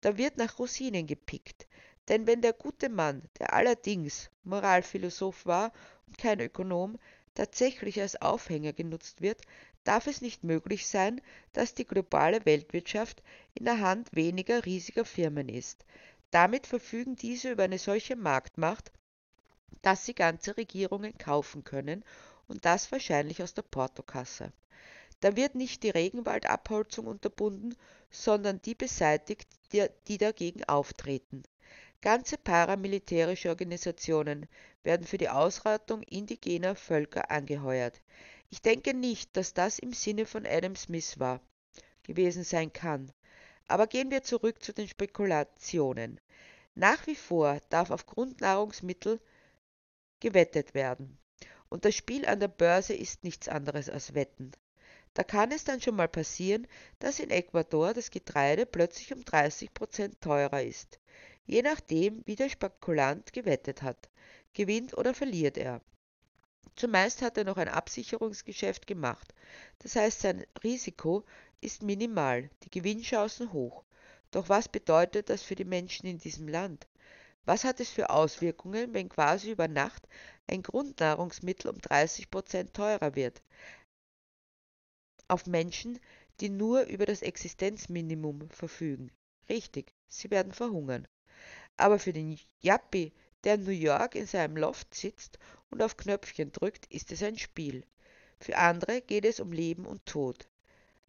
Da 0.00 0.16
wird 0.16 0.36
nach 0.36 0.58
Rosinen 0.58 1.06
gepickt, 1.06 1.66
denn 2.08 2.26
wenn 2.26 2.42
der 2.42 2.52
gute 2.52 2.88
Mann, 2.88 3.22
der 3.38 3.52
allerdings 3.52 4.30
Moralphilosoph 4.44 5.46
war 5.46 5.72
und 6.06 6.18
kein 6.18 6.40
Ökonom, 6.40 6.98
tatsächlich 7.34 8.00
als 8.00 8.20
Aufhänger 8.20 8.72
genutzt 8.72 9.20
wird, 9.20 9.40
darf 9.84 10.06
es 10.06 10.20
nicht 10.20 10.44
möglich 10.44 10.86
sein, 10.86 11.20
dass 11.52 11.74
die 11.74 11.86
globale 11.86 12.44
Weltwirtschaft 12.46 13.22
in 13.54 13.64
der 13.64 13.80
Hand 13.80 14.08
weniger 14.12 14.64
riesiger 14.64 15.04
Firmen 15.04 15.48
ist. 15.48 15.84
Damit 16.30 16.66
verfügen 16.66 17.16
diese 17.16 17.52
über 17.52 17.64
eine 17.64 17.78
solche 17.78 18.16
Marktmacht, 18.16 18.92
dass 19.82 20.04
sie 20.04 20.14
ganze 20.14 20.56
Regierungen 20.56 21.16
kaufen 21.18 21.64
können 21.64 22.04
und 22.48 22.64
das 22.64 22.90
wahrscheinlich 22.90 23.42
aus 23.42 23.54
der 23.54 23.62
Portokasse. 23.62 24.52
Da 25.20 25.36
wird 25.36 25.54
nicht 25.54 25.82
die 25.82 25.90
Regenwaldabholzung 25.90 27.06
unterbunden, 27.06 27.74
sondern 28.10 28.60
die 28.62 28.74
beseitigt, 28.74 29.48
die, 29.72 29.86
die 30.08 30.18
dagegen 30.18 30.64
auftreten. 30.64 31.44
Ganze 32.04 32.36
paramilitärische 32.36 33.48
Organisationen 33.48 34.46
werden 34.82 35.06
für 35.06 35.16
die 35.16 35.30
Ausrottung 35.30 36.02
indigener 36.02 36.76
Völker 36.76 37.30
angeheuert. 37.30 38.02
Ich 38.50 38.60
denke 38.60 38.92
nicht, 38.92 39.34
dass 39.38 39.54
das 39.54 39.78
im 39.78 39.94
Sinne 39.94 40.26
von 40.26 40.44
Adam 40.44 40.76
Smith 40.76 41.18
war, 41.18 41.40
gewesen 42.02 42.44
sein 42.44 42.70
kann. 42.74 43.10
Aber 43.68 43.86
gehen 43.86 44.10
wir 44.10 44.22
zurück 44.22 44.62
zu 44.62 44.74
den 44.74 44.86
Spekulationen. 44.86 46.20
Nach 46.74 47.06
wie 47.06 47.16
vor 47.16 47.58
darf 47.70 47.90
auf 47.90 48.04
Grundnahrungsmittel 48.04 49.18
gewettet 50.20 50.74
werden. 50.74 51.16
Und 51.70 51.86
das 51.86 51.94
Spiel 51.94 52.26
an 52.26 52.38
der 52.38 52.48
Börse 52.48 52.92
ist 52.92 53.24
nichts 53.24 53.48
anderes 53.48 53.88
als 53.88 54.12
Wetten. 54.12 54.52
Da 55.14 55.24
kann 55.24 55.52
es 55.52 55.64
dann 55.64 55.80
schon 55.80 55.96
mal 55.96 56.08
passieren, 56.08 56.66
dass 56.98 57.18
in 57.18 57.30
Ecuador 57.30 57.94
das 57.94 58.10
Getreide 58.10 58.66
plötzlich 58.66 59.14
um 59.14 59.24
30 59.24 59.72
Prozent 59.72 60.20
teurer 60.20 60.62
ist. 60.62 60.98
Je 61.46 61.62
nachdem, 61.62 62.22
wie 62.24 62.36
der 62.36 62.48
Spekulant 62.48 63.32
gewettet 63.32 63.82
hat, 63.82 64.08
gewinnt 64.54 64.96
oder 64.96 65.12
verliert 65.12 65.58
er. 65.58 65.82
Zumeist 66.76 67.22
hat 67.22 67.36
er 67.36 67.44
noch 67.44 67.58
ein 67.58 67.68
Absicherungsgeschäft 67.68 68.86
gemacht. 68.86 69.34
Das 69.78 69.94
heißt, 69.94 70.20
sein 70.20 70.44
Risiko 70.64 71.24
ist 71.60 71.82
minimal, 71.82 72.50
die 72.62 72.70
Gewinnchancen 72.70 73.52
hoch. 73.52 73.84
Doch 74.30 74.48
was 74.48 74.68
bedeutet 74.68 75.28
das 75.28 75.42
für 75.42 75.54
die 75.54 75.64
Menschen 75.64 76.06
in 76.06 76.18
diesem 76.18 76.48
Land? 76.48 76.88
Was 77.44 77.64
hat 77.64 77.78
es 77.78 77.90
für 77.90 78.10
Auswirkungen, 78.10 78.94
wenn 78.94 79.08
quasi 79.08 79.50
über 79.50 79.68
Nacht 79.68 80.08
ein 80.46 80.62
Grundnahrungsmittel 80.62 81.70
um 81.70 81.78
30 81.78 82.30
Prozent 82.30 82.74
teurer 82.74 83.14
wird? 83.14 83.42
Auf 85.28 85.46
Menschen, 85.46 86.00
die 86.40 86.48
nur 86.48 86.84
über 86.84 87.06
das 87.06 87.22
Existenzminimum 87.22 88.48
verfügen. 88.50 89.12
Richtig, 89.48 89.94
sie 90.08 90.30
werden 90.30 90.52
verhungern. 90.52 91.06
Aber 91.76 91.98
für 91.98 92.12
den 92.12 92.38
Yappi, 92.60 93.12
der 93.42 93.54
in 93.54 93.64
New 93.64 93.70
York 93.70 94.14
in 94.14 94.26
seinem 94.26 94.56
Loft 94.56 94.94
sitzt 94.94 95.38
und 95.70 95.82
auf 95.82 95.96
Knöpfchen 95.96 96.52
drückt, 96.52 96.86
ist 96.86 97.12
es 97.12 97.22
ein 97.22 97.38
Spiel. 97.38 97.84
Für 98.40 98.56
andere 98.58 99.00
geht 99.00 99.24
es 99.24 99.40
um 99.40 99.52
Leben 99.52 99.86
und 99.86 100.06
Tod. 100.06 100.48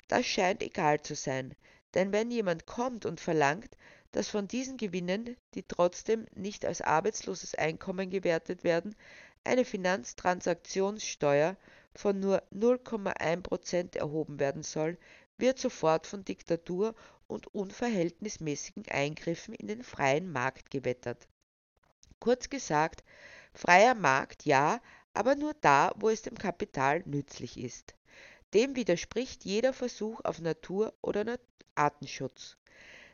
Das 0.07 0.25
scheint 0.25 0.61
egal 0.61 1.01
zu 1.01 1.15
sein, 1.15 1.55
denn 1.93 2.11
wenn 2.11 2.29
jemand 2.29 2.65
kommt 2.65 3.05
und 3.05 3.19
verlangt, 3.19 3.77
dass 4.11 4.29
von 4.29 4.47
diesen 4.47 4.77
Gewinnen, 4.77 5.35
die 5.53 5.63
trotzdem 5.63 6.25
nicht 6.35 6.65
als 6.65 6.81
arbeitsloses 6.81 7.55
Einkommen 7.55 8.09
gewertet 8.09 8.63
werden, 8.63 8.95
eine 9.43 9.65
Finanztransaktionssteuer 9.65 11.57
von 11.93 12.19
nur 12.19 12.41
0,1 12.53 13.41
Prozent 13.41 13.95
erhoben 13.95 14.39
werden 14.39 14.63
soll, 14.63 14.97
wird 15.37 15.59
sofort 15.59 16.07
von 16.07 16.23
Diktatur 16.23 16.95
und 17.27 17.47
unverhältnismäßigen 17.53 18.87
Eingriffen 18.89 19.53
in 19.53 19.67
den 19.67 19.83
freien 19.83 20.31
Markt 20.31 20.71
gewettert. 20.71 21.27
Kurz 22.19 22.49
gesagt, 22.49 23.03
freier 23.53 23.95
Markt 23.95 24.45
ja, 24.45 24.81
aber 25.13 25.35
nur 25.35 25.53
da, 25.61 25.93
wo 25.95 26.09
es 26.09 26.21
dem 26.21 26.37
Kapital 26.37 27.03
nützlich 27.05 27.57
ist. 27.57 27.95
Dem 28.53 28.75
widerspricht 28.75 29.45
jeder 29.45 29.73
Versuch 29.73 30.21
auf 30.23 30.39
Natur- 30.39 30.93
oder 31.01 31.39
Artenschutz. 31.75 32.57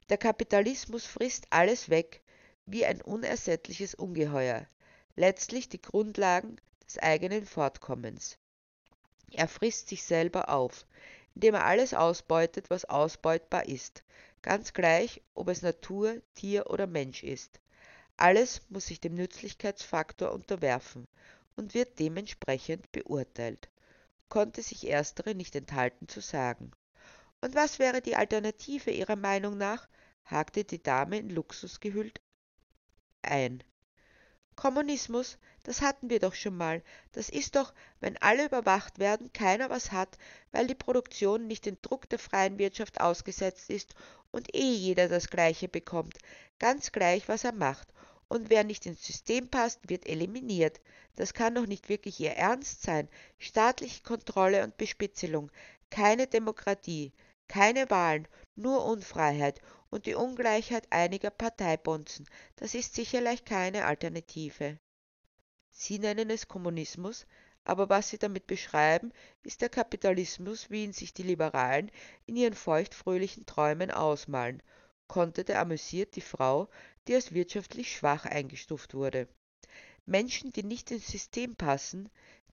Der 0.10 0.18
Kapitalismus 0.18 1.06
frisst 1.06 1.48
alles 1.50 1.90
weg 1.90 2.22
wie 2.66 2.86
ein 2.86 3.02
unersättliches 3.02 3.96
Ungeheuer, 3.96 4.68
letztlich 5.16 5.70
die 5.70 5.82
Grundlagen 5.82 6.58
des 6.86 6.98
eigenen 7.00 7.46
Fortkommens. 7.46 8.38
Er 9.32 9.48
frisst 9.48 9.88
sich 9.88 10.04
selber 10.04 10.50
auf, 10.50 10.86
indem 11.36 11.56
er 11.56 11.66
alles 11.66 11.94
ausbeutet, 11.94 12.70
was 12.70 12.86
ausbeutbar 12.86 13.68
ist, 13.68 14.04
ganz 14.42 14.74
gleich, 14.74 15.22
ob 15.34 15.50
es 15.50 15.62
Natur, 15.62 16.22
Tier 16.36 16.70
oder 16.70 16.88
Mensch 16.88 17.24
ist. 17.24 17.60
Alles 18.18 18.62
muss 18.70 18.88
sich 18.88 19.00
dem 19.00 19.16
Nützlichkeitsfaktor 19.16 20.32
unterwerfen 20.32 21.08
und 21.56 21.74
wird 21.74 22.00
dementsprechend 22.00 22.92
beurteilt, 22.92 23.70
konnte 24.30 24.62
sich 24.62 24.88
erstere 24.88 25.36
nicht 25.36 25.56
enthalten 25.56 26.08
zu 26.08 26.22
sagen. 26.22 26.72
Und 27.42 27.56
was 27.56 27.80
wäre 27.80 28.02
die 28.02 28.16
Alternative 28.16 28.92
Ihrer 28.92 29.16
Meinung 29.16 29.58
nach? 29.58 29.88
hakte 30.26 30.64
die 30.64 30.82
Dame 30.82 31.18
in 31.18 31.30
Luxus 31.30 31.80
gehüllt 31.80 32.22
ein. 33.24 33.64
Kommunismus, 34.56 35.38
das 35.64 35.82
hatten 35.82 36.10
wir 36.10 36.20
doch 36.20 36.34
schon 36.34 36.58
mal. 36.58 36.82
Das 37.14 37.30
ist 37.30 37.56
doch, 37.56 37.74
wenn 38.00 38.18
alle 38.18 38.46
überwacht 38.46 39.00
werden, 39.00 39.32
keiner 39.34 39.70
was 39.70 39.92
hat, 39.92 40.18
weil 40.52 40.68
die 40.68 40.76
Produktion 40.76 41.48
nicht 41.48 41.66
den 41.66 41.78
Druck 41.82 42.10
der 42.10 42.20
freien 42.20 42.58
Wirtschaft 42.58 43.00
ausgesetzt 43.00 43.70
ist 43.70 43.96
und 44.32 44.56
eh 44.56 44.72
jeder 44.74 45.08
das 45.08 45.30
Gleiche 45.30 45.68
bekommt, 45.68 46.18
ganz 46.60 46.92
gleich, 46.92 47.28
was 47.28 47.44
er 47.44 47.54
macht. 47.54 47.88
Und 48.28 48.50
wer 48.50 48.64
nicht 48.64 48.86
ins 48.86 49.06
System 49.06 49.50
passt, 49.50 49.90
wird 49.90 50.08
eliminiert. 50.08 50.80
Das 51.18 51.34
kann 51.34 51.56
doch 51.56 51.66
nicht 51.66 51.90
wirklich 51.90 52.20
ihr 52.20 52.32
Ernst 52.32 52.82
sein. 52.84 53.10
Staatliche 53.38 54.04
Kontrolle 54.04 54.64
und 54.64 54.78
Bespitzelung, 54.78 55.52
keine 55.90 56.28
Demokratie, 56.28 57.12
keine 57.52 57.90
Wahlen, 57.90 58.30
nur 58.56 58.86
Unfreiheit 58.86 59.60
und 59.90 60.06
die 60.06 60.16
Ungleichheit 60.16 60.88
einiger 60.90 61.32
Parteibonzen, 61.32 62.26
das 62.56 62.76
ist 62.76 62.96
sicherlich 62.96 63.44
keine 63.44 63.86
Alternative. 63.86 64.80
Sie 65.70 66.00
nennen 66.00 66.30
es 66.30 66.48
Kommunismus, 66.48 67.26
aber 67.66 67.90
was 67.90 68.10
Sie 68.10 68.18
damit 68.18 68.48
beschreiben, 68.48 69.12
ist 69.44 69.60
der 69.60 69.68
Kapitalismus, 69.68 70.70
wie 70.70 70.86
ihn 70.86 70.94
sich 70.94 71.14
die 71.14 71.24
Liberalen 71.24 71.92
in 72.26 72.38
ihren 72.38 72.54
feuchtfröhlichen 72.54 73.46
Träumen 73.46 73.92
ausmalen, 73.92 74.64
konterte 75.10 75.60
amüsiert 75.60 76.16
die 76.16 76.22
Frau, 76.22 76.70
die 77.10 77.16
als 77.16 77.34
wirtschaftlich 77.34 77.94
schwach 77.94 78.24
eingestuft 78.24 78.94
wurde. 78.94 79.28
Menschen, 80.06 80.54
die 80.54 80.64
nicht 80.64 80.90
ins 80.90 81.08
System 81.08 81.58
passen, 81.58 82.10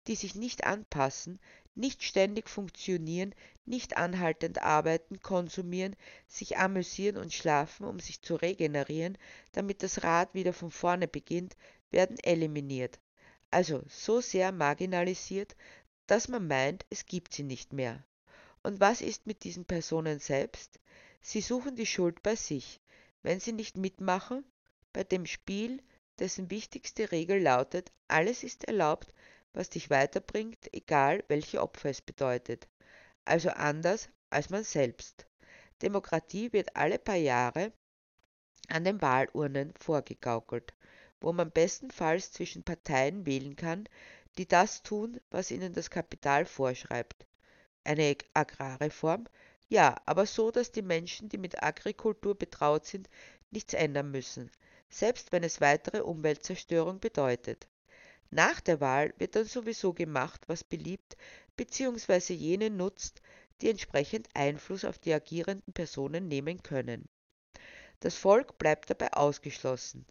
die 0.09 0.17
sich 0.17 0.35
nicht 0.35 0.65
anpassen, 0.65 1.39
nicht 1.79 2.03
ständig 2.03 2.51
funktionieren, 2.51 3.35
nicht 3.65 3.97
anhaltend 3.97 4.63
arbeiten, 4.63 5.21
konsumieren, 5.21 5.97
sich 6.27 6.59
amüsieren 6.59 7.17
und 7.17 7.33
schlafen, 7.33 7.87
um 7.87 8.01
sich 8.01 8.21
zu 8.21 8.35
regenerieren, 8.35 9.17
damit 9.53 9.83
das 9.83 10.03
Rad 10.03 10.35
wieder 10.35 10.53
von 10.53 10.71
vorne 10.71 11.09
beginnt, 11.09 11.57
werden 11.91 12.19
eliminiert. 12.23 12.99
Also 13.51 13.83
so 13.89 14.21
sehr 14.21 14.53
marginalisiert, 14.53 15.57
dass 16.07 16.29
man 16.29 16.47
meint, 16.47 16.85
es 16.91 17.07
gibt 17.07 17.33
sie 17.33 17.45
nicht 17.45 17.73
mehr. 17.73 18.05
Und 18.63 18.81
was 18.81 19.01
ist 19.01 19.27
mit 19.27 19.45
diesen 19.45 19.65
Personen 19.65 20.19
selbst? 20.19 20.81
Sie 21.21 21.41
suchen 21.41 21.77
die 21.77 21.87
Schuld 21.87 22.23
bei 22.23 22.37
sich, 22.37 22.81
wenn 23.23 23.41
sie 23.41 23.53
nicht 23.53 23.77
mitmachen 23.77 24.45
bei 24.93 25.05
dem 25.05 25.27
Spiel, 25.27 25.83
dessen 26.19 26.51
wichtigste 26.51 27.13
Regel 27.13 27.41
lautet, 27.41 27.93
alles 28.09 28.43
ist 28.43 28.65
erlaubt, 28.65 29.13
was 29.53 29.71
dich 29.71 29.91
weiterbringt, 29.91 30.73
egal 30.73 31.25
welche 31.29 31.63
Opfer 31.63 31.91
es 31.91 32.01
bedeutet. 32.01 32.69
Also 33.25 33.51
anders 33.51 34.09
als 34.31 34.51
man 34.51 34.65
selbst. 34.65 35.27
Demokratie 35.83 36.53
wird 36.53 36.77
alle 36.77 36.99
paar 36.99 37.17
Jahre 37.17 37.73
an 38.69 38.85
den 38.85 39.01
Wahlurnen 39.01 39.73
vorgegaukelt, 39.79 40.75
wo 41.21 41.33
man 41.33 41.51
bestenfalls 41.51 42.33
zwischen 42.33 42.63
Parteien 42.63 43.27
wählen 43.27 43.57
kann, 43.57 43.89
die 44.37 44.47
das 44.47 44.83
tun, 44.83 45.21
was 45.31 45.51
ihnen 45.51 45.73
das 45.73 45.91
Kapital 45.91 46.47
vorschreibt. 46.47 47.27
Eine 47.85 48.17
Agrarreform? 48.35 49.27
Ja, 49.69 49.97
aber 50.07 50.27
so, 50.27 50.51
dass 50.51 50.73
die 50.73 50.83
Menschen, 50.83 51.29
die 51.29 51.39
mit 51.39 51.63
Agrikultur 51.63 52.37
betraut 52.37 52.87
sind, 52.87 53.09
nichts 53.51 53.75
ändern 53.75 54.11
müssen, 54.11 54.51
selbst 54.89 55.33
wenn 55.33 55.43
es 55.45 55.61
weitere 55.61 56.01
Umweltzerstörung 56.01 57.01
bedeutet. 57.01 57.69
Nach 58.31 58.61
der 58.61 58.81
Wahl 58.81 59.15
wird 59.19 59.37
dann 59.37 59.47
sowieso 59.47 59.93
gemacht, 59.93 60.43
was 60.49 60.63
beliebt, 60.65 61.17
beziehungsweise 61.57 62.35
jene 62.35 62.71
nutzt, 62.71 63.23
die 63.61 63.71
entsprechend 63.71 64.29
Einfluss 64.35 64.85
auf 64.85 64.99
die 64.99 65.13
agierenden 65.13 65.73
Personen 65.73 66.29
nehmen 66.29 66.63
können. 66.63 67.09
Das 68.01 68.15
Volk 68.15 68.59
bleibt 68.59 68.91
dabei 68.91 69.13
ausgeschlossen. 69.13 70.07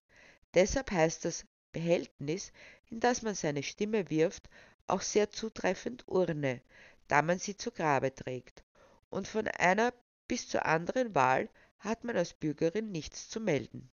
Deshalb 0.53 0.91
heißt 0.91 1.25
das 1.25 1.45
Behältnis, 1.71 2.51
in 2.89 2.99
das 2.99 3.21
man 3.21 3.35
seine 3.35 3.63
Stimme 3.63 4.09
wirft, 4.09 4.49
auch 4.87 5.01
sehr 5.01 5.29
zutreffend 5.29 6.07
Urne, 6.07 6.61
da 7.07 7.21
man 7.21 7.39
sie 7.39 7.55
zu 7.55 7.71
Grabe 7.71 8.13
trägt. 8.13 8.63
Und 9.09 9.27
von 9.27 9.47
einer 9.47 9.93
bis 10.27 10.49
zur 10.49 10.65
anderen 10.65 11.13
Wahl 11.15 11.49
hat 11.79 12.03
man 12.03 12.17
als 12.17 12.33
Bürgerin 12.33 12.91
nichts 12.91 13.29
zu 13.29 13.39
melden. 13.39 13.89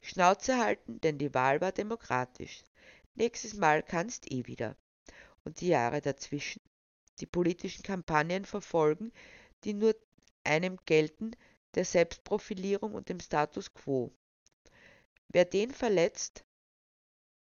Schnauze 0.00 0.58
halten, 0.58 1.00
denn 1.00 1.18
die 1.18 1.32
Wahl 1.34 1.60
war 1.60 1.72
demokratisch. 1.72 2.62
Nächstes 3.14 3.54
Mal 3.54 3.82
kannst 3.82 4.30
eh 4.30 4.46
wieder. 4.46 4.76
Und 5.44 5.60
die 5.60 5.68
Jahre 5.68 6.00
dazwischen? 6.00 6.62
Die 7.20 7.26
politischen 7.26 7.82
Kampagnen 7.82 8.44
verfolgen, 8.44 9.12
die 9.64 9.74
nur 9.74 9.94
einem 10.44 10.78
gelten, 10.86 11.36
der 11.74 11.84
Selbstprofilierung 11.84 12.94
und 12.94 13.08
dem 13.08 13.20
Status 13.20 13.72
quo. 13.74 14.12
Wer 15.28 15.44
den 15.44 15.70
verletzt, 15.70 16.44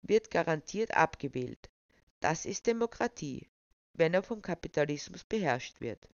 wird 0.02 0.30
garantiert 0.30 0.94
abgewählt. 0.94 1.70
Das 2.20 2.44
ist 2.44 2.66
Demokratie, 2.66 3.48
wenn 3.94 4.14
er 4.14 4.22
vom 4.22 4.42
Kapitalismus 4.42 5.24
beherrscht 5.24 5.80
wird. 5.80 6.08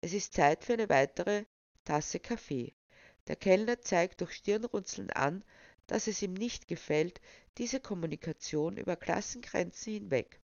Es 0.00 0.12
ist 0.12 0.34
Zeit 0.34 0.64
für 0.64 0.74
eine 0.74 0.88
weitere 0.88 1.44
Tasse 1.84 2.20
Kaffee. 2.20 2.74
Der 3.26 3.36
Kellner 3.36 3.80
zeigt 3.80 4.20
durch 4.20 4.32
Stirnrunzeln 4.32 5.10
an, 5.10 5.44
dass 5.90 6.06
es 6.06 6.22
ihm 6.22 6.34
nicht 6.34 6.68
gefällt, 6.68 7.20
diese 7.58 7.80
Kommunikation 7.80 8.76
über 8.76 8.96
Klassengrenzen 8.96 9.92
hinweg. 9.94 10.40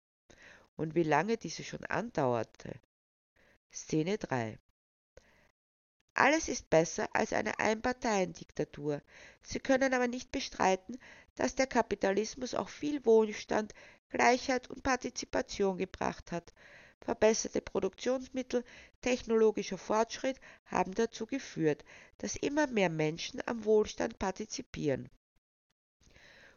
und 0.76 0.94
wie 0.94 1.02
lange 1.02 1.36
diese 1.36 1.64
schon 1.64 1.84
andauerte. 1.84 2.80
Szene 3.70 4.18
3 4.18 4.58
alles 6.14 6.48
ist 6.48 6.68
besser 6.68 7.08
als 7.14 7.32
eine 7.32 7.58
Einparteiendiktatur. 7.58 9.00
Sie 9.42 9.60
können 9.60 9.94
aber 9.94 10.08
nicht 10.08 10.30
bestreiten, 10.30 10.98
dass 11.36 11.54
der 11.54 11.66
Kapitalismus 11.66 12.54
auch 12.54 12.68
viel 12.68 13.04
Wohlstand, 13.06 13.72
Gleichheit 14.10 14.68
und 14.68 14.82
Partizipation 14.82 15.78
gebracht 15.78 16.30
hat. 16.30 16.52
Verbesserte 17.00 17.62
Produktionsmittel, 17.62 18.62
technologischer 19.00 19.78
Fortschritt 19.78 20.38
haben 20.66 20.94
dazu 20.94 21.24
geführt, 21.26 21.82
dass 22.18 22.36
immer 22.36 22.66
mehr 22.66 22.90
Menschen 22.90 23.40
am 23.46 23.64
Wohlstand 23.64 24.18
partizipieren. 24.18 25.08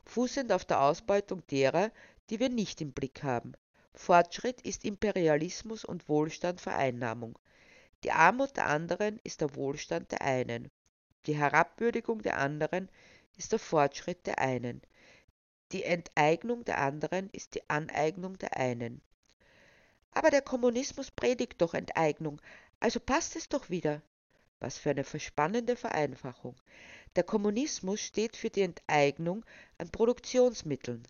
Fußend 0.05 0.51
auf 0.51 0.65
der 0.65 0.81
Ausbeutung 0.81 1.45
derer, 1.47 1.91
die 2.29 2.39
wir 2.39 2.49
nicht 2.49 2.81
im 2.81 2.93
Blick 2.93 3.23
haben. 3.23 3.53
Fortschritt 3.93 4.61
ist 4.61 4.85
Imperialismus 4.85 5.85
und 5.85 6.09
Wohlstand 6.09 6.61
Vereinnahmung. 6.61 7.37
Die 8.03 8.11
Armut 8.11 8.55
der 8.57 8.67
anderen 8.67 9.19
ist 9.23 9.41
der 9.41 9.55
Wohlstand 9.55 10.11
der 10.11 10.21
einen. 10.21 10.69
Die 11.25 11.35
Herabwürdigung 11.35 12.21
der 12.21 12.37
anderen 12.37 12.89
ist 13.37 13.51
der 13.51 13.59
Fortschritt 13.59 14.27
der 14.27 14.39
einen. 14.39 14.81
Die 15.71 15.83
Enteignung 15.83 16.63
der 16.65 16.79
anderen 16.79 17.29
ist 17.31 17.55
die 17.55 17.67
Aneignung 17.69 18.37
der 18.37 18.57
einen. 18.57 19.01
Aber 20.11 20.29
der 20.29 20.41
Kommunismus 20.41 21.09
predigt 21.11 21.61
doch 21.61 21.73
Enteignung, 21.73 22.41
also 22.79 22.99
passt 22.99 23.35
es 23.35 23.49
doch 23.49 23.69
wieder. 23.69 24.01
Was 24.59 24.77
für 24.77 24.91
eine 24.91 25.03
verspannende 25.03 25.75
Vereinfachung. 25.75 26.55
Der 27.15 27.23
Kommunismus 27.23 28.01
steht 28.01 28.35
für 28.35 28.49
die 28.49 28.61
Enteignung 28.61 29.45
an 29.77 29.89
Produktionsmitteln, 29.89 31.03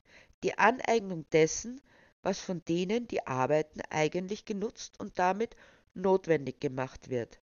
die 0.43 0.57
Aneignung 0.57 1.25
dessen, 1.31 1.81
was 2.21 2.39
von 2.39 2.63
denen, 2.65 3.07
die 3.07 3.25
arbeiten, 3.25 3.81
eigentlich 3.89 4.45
genutzt 4.45 4.99
und 4.99 5.17
damit 5.17 5.55
notwendig 5.95 6.59
gemacht 6.59 7.09
wird. 7.09 7.39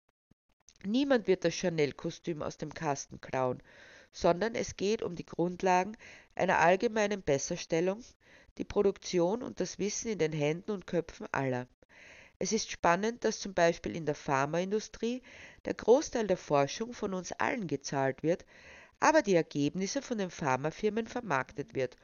Niemand 0.84 1.28
wird 1.28 1.46
das 1.46 1.54
Chanel-Kostüm 1.54 2.42
aus 2.42 2.58
dem 2.58 2.74
Kasten 2.74 3.22
klauen, 3.22 3.62
sondern 4.12 4.56
es 4.56 4.76
geht 4.76 5.04
um 5.04 5.16
die 5.16 5.26
Grundlagen 5.26 5.98
einer 6.36 6.60
allgemeinen 6.60 7.22
Besserstellung, 7.22 8.04
die 8.58 8.66
Produktion 8.66 9.44
und 9.44 9.60
das 9.60 9.80
Wissen 9.80 10.12
in 10.12 10.20
den 10.20 10.34
Händen 10.34 10.72
und 10.72 10.88
Köpfen 10.88 11.28
aller. 11.32 11.68
Es 12.42 12.54
ist 12.54 12.72
spannend, 12.72 13.26
dass 13.26 13.42
zum 13.42 13.54
Beispiel 13.54 13.98
in 13.98 14.06
der 14.06 14.16
Pharmaindustrie 14.16 15.22
der 15.66 15.74
Großteil 15.74 16.26
der 16.26 16.38
Forschung 16.38 16.94
von 16.94 17.14
uns 17.14 17.34
allen 17.34 17.68
gezahlt 17.68 18.24
wird, 18.24 18.46
aber 19.02 19.22
die 19.22 19.36
Ergebnisse 19.36 20.02
von 20.02 20.18
den 20.18 20.32
Pharmafirmen 20.32 21.06
vermarktet 21.06 21.76
wird 21.76 21.98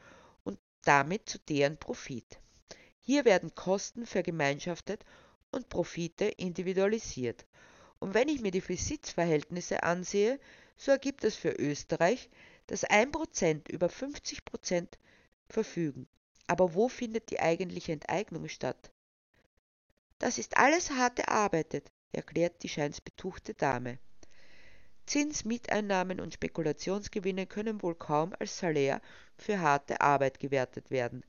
und 0.44 0.58
damit 0.82 1.26
zu 1.26 1.38
deren 1.38 1.78
Profit. 1.78 2.38
Hier 3.00 3.24
werden 3.24 3.54
Kosten 3.54 4.04
vergemeinschaftet 4.04 5.04
und 5.52 5.70
Profite 5.70 6.26
individualisiert. 6.26 7.46
Und 7.98 8.12
wenn 8.12 8.28
ich 8.28 8.42
mir 8.42 8.50
die 8.50 8.60
Besitzverhältnisse 8.60 9.84
ansehe, 9.84 10.38
so 10.76 10.90
ergibt 10.90 11.24
es 11.24 11.34
für 11.34 11.52
Österreich, 11.52 12.28
dass 12.66 12.84
1% 12.84 13.70
über 13.70 13.86
50% 13.86 14.88
verfügen. 15.48 16.06
Aber 16.46 16.74
wo 16.74 16.88
findet 16.88 17.30
die 17.30 17.40
eigentliche 17.40 17.92
Enteignung 17.92 18.48
statt? 18.48 18.90
Das 20.18 20.38
ist 20.38 20.56
alles 20.56 20.90
hart 20.90 21.18
erarbeitet, 21.18 21.90
erklärt 22.12 22.62
die 22.62 22.68
scheinsbetuchte 22.68 23.54
Dame. 23.54 23.98
Zins, 25.06 25.44
Mieteinnahmen 25.44 26.20
und 26.20 26.34
Spekulationsgewinne 26.34 27.46
können 27.46 27.82
wohl 27.82 27.94
kaum 27.94 28.34
als 28.38 28.58
Salär 28.58 29.00
für 29.36 29.60
harte 29.60 30.00
Arbeit 30.00 30.40
gewertet 30.40 30.90
werden. 30.90 31.24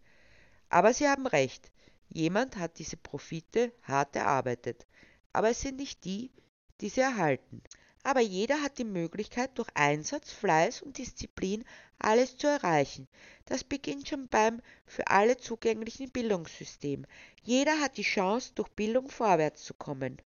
Aber 0.69 0.93
Sie 0.93 1.07
haben 1.07 1.27
recht, 1.27 1.71
Jemand 2.09 2.55
hat 2.55 2.79
diese 2.79 2.97
Profite 2.97 3.73
hart 3.83 4.15
erarbeitet, 4.15 4.87
aber 5.33 5.49
es 5.49 5.61
sind 5.61 5.77
nicht 5.77 6.05
die, 6.05 6.31
die 6.79 6.89
sie 6.89 7.01
erhalten. 7.01 7.61
Aber 8.03 8.21
jeder 8.21 8.61
hat 8.61 8.77
die 8.77 8.83
Möglichkeit, 8.83 9.57
durch 9.57 9.69
Einsatz, 9.73 10.31
Fleiß 10.31 10.81
und 10.81 10.97
Disziplin 10.97 11.63
alles 11.99 12.37
zu 12.37 12.47
erreichen. 12.47 13.07
Das 13.45 13.63
beginnt 13.63 14.07
schon 14.07 14.27
beim 14.27 14.61
für 14.85 15.07
alle 15.07 15.37
zugänglichen 15.37 16.11
Bildungssystem. 16.11 17.05
Jeder 17.43 17.79
hat 17.79 17.97
die 17.97 18.03
Chance, 18.03 18.51
durch 18.55 18.69
Bildung 18.69 19.09
vorwärts 19.09 19.63
zu 19.63 19.73
kommen. 19.73 20.21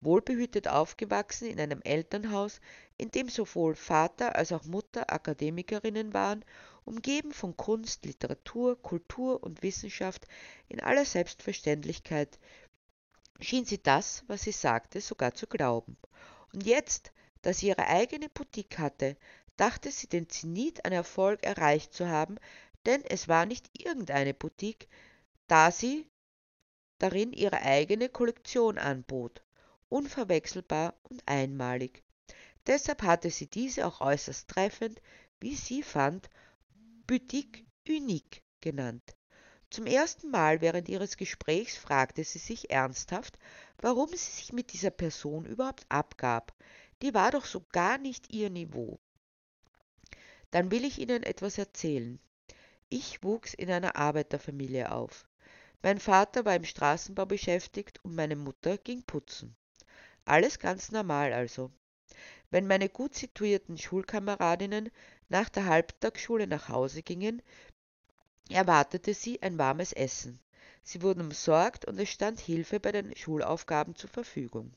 Wohlbehütet 0.00 0.66
aufgewachsen 0.66 1.46
in 1.46 1.60
einem 1.60 1.80
Elternhaus, 1.82 2.60
in 2.98 3.10
dem 3.10 3.28
sowohl 3.28 3.76
Vater 3.76 4.34
als 4.34 4.50
auch 4.50 4.64
Mutter 4.64 5.12
Akademikerinnen 5.12 6.12
waren 6.12 6.44
umgeben 6.84 7.32
von 7.32 7.56
Kunst, 7.56 8.04
Literatur, 8.04 8.80
Kultur 8.80 9.42
und 9.42 9.62
Wissenschaft 9.62 10.26
in 10.68 10.80
aller 10.80 11.04
Selbstverständlichkeit, 11.04 12.38
schien 13.40 13.64
sie 13.64 13.82
das, 13.82 14.24
was 14.26 14.42
sie 14.42 14.52
sagte, 14.52 15.00
sogar 15.00 15.34
zu 15.34 15.46
glauben. 15.46 15.96
Und 16.52 16.66
jetzt, 16.66 17.12
da 17.42 17.52
sie 17.52 17.68
ihre 17.68 17.86
eigene 17.86 18.28
Boutique 18.28 18.78
hatte, 18.78 19.16
dachte 19.56 19.90
sie 19.90 20.06
den 20.06 20.28
Zenit 20.28 20.84
an 20.84 20.92
Erfolg 20.92 21.42
erreicht 21.44 21.92
zu 21.92 22.08
haben, 22.08 22.36
denn 22.86 23.02
es 23.04 23.28
war 23.28 23.46
nicht 23.46 23.70
irgendeine 23.78 24.34
Boutique, 24.34 24.88
da 25.46 25.70
sie 25.70 26.06
darin 26.98 27.32
ihre 27.32 27.62
eigene 27.62 28.08
Kollektion 28.08 28.78
anbot, 28.78 29.42
unverwechselbar 29.88 30.94
und 31.04 31.22
einmalig. 31.26 32.02
Deshalb 32.66 33.02
hatte 33.02 33.30
sie 33.30 33.48
diese 33.48 33.86
auch 33.86 34.00
äußerst 34.00 34.48
treffend, 34.48 35.00
wie 35.40 35.56
sie 35.56 35.82
fand, 35.82 36.30
Boutique 37.06 37.66
Unique 37.88 38.42
genannt. 38.60 39.16
Zum 39.72 39.86
ersten 39.86 40.30
Mal 40.30 40.60
während 40.60 40.90
ihres 40.90 41.16
Gesprächs 41.16 41.76
fragte 41.76 42.22
sie 42.24 42.38
sich 42.38 42.68
ernsthaft, 42.68 43.38
warum 43.78 44.10
sie 44.10 44.18
sich 44.18 44.52
mit 44.52 44.74
dieser 44.74 44.90
Person 44.90 45.46
überhaupt 45.46 45.86
abgab. 45.88 46.52
Die 47.00 47.14
war 47.14 47.30
doch 47.30 47.46
so 47.46 47.64
gar 47.72 47.96
nicht 47.96 48.34
ihr 48.34 48.50
Niveau. 48.50 49.00
Dann 50.50 50.70
will 50.70 50.84
ich 50.84 50.98
Ihnen 50.98 51.22
etwas 51.22 51.56
erzählen. 51.56 52.20
Ich 52.90 53.22
wuchs 53.22 53.54
in 53.54 53.70
einer 53.70 53.96
Arbeiterfamilie 53.96 54.92
auf. 54.92 55.26
Mein 55.80 55.98
Vater 55.98 56.44
war 56.44 56.54
im 56.54 56.64
Straßenbau 56.64 57.24
beschäftigt 57.24 57.98
und 58.04 58.14
meine 58.14 58.36
Mutter 58.36 58.76
ging 58.76 59.02
putzen. 59.04 59.56
Alles 60.26 60.58
ganz 60.58 60.92
normal 60.92 61.32
also. 61.32 61.70
Wenn 62.50 62.66
meine 62.66 62.90
gut 62.90 63.14
situierten 63.14 63.78
Schulkameradinnen 63.78 64.90
nach 65.30 65.48
der 65.48 65.64
Halbtagsschule 65.64 66.46
nach 66.46 66.68
Hause 66.68 67.02
gingen, 67.02 67.40
erwartete 68.48 69.14
sie 69.14 69.42
ein 69.42 69.58
warmes 69.58 69.92
Essen. 69.92 70.40
Sie 70.82 71.02
wurden 71.02 71.20
umsorgt 71.20 71.84
und 71.84 71.98
es 71.98 72.08
stand 72.08 72.40
Hilfe 72.40 72.80
bei 72.80 72.92
den 72.92 73.14
Schulaufgaben 73.16 73.94
zur 73.94 74.10
Verfügung. 74.10 74.74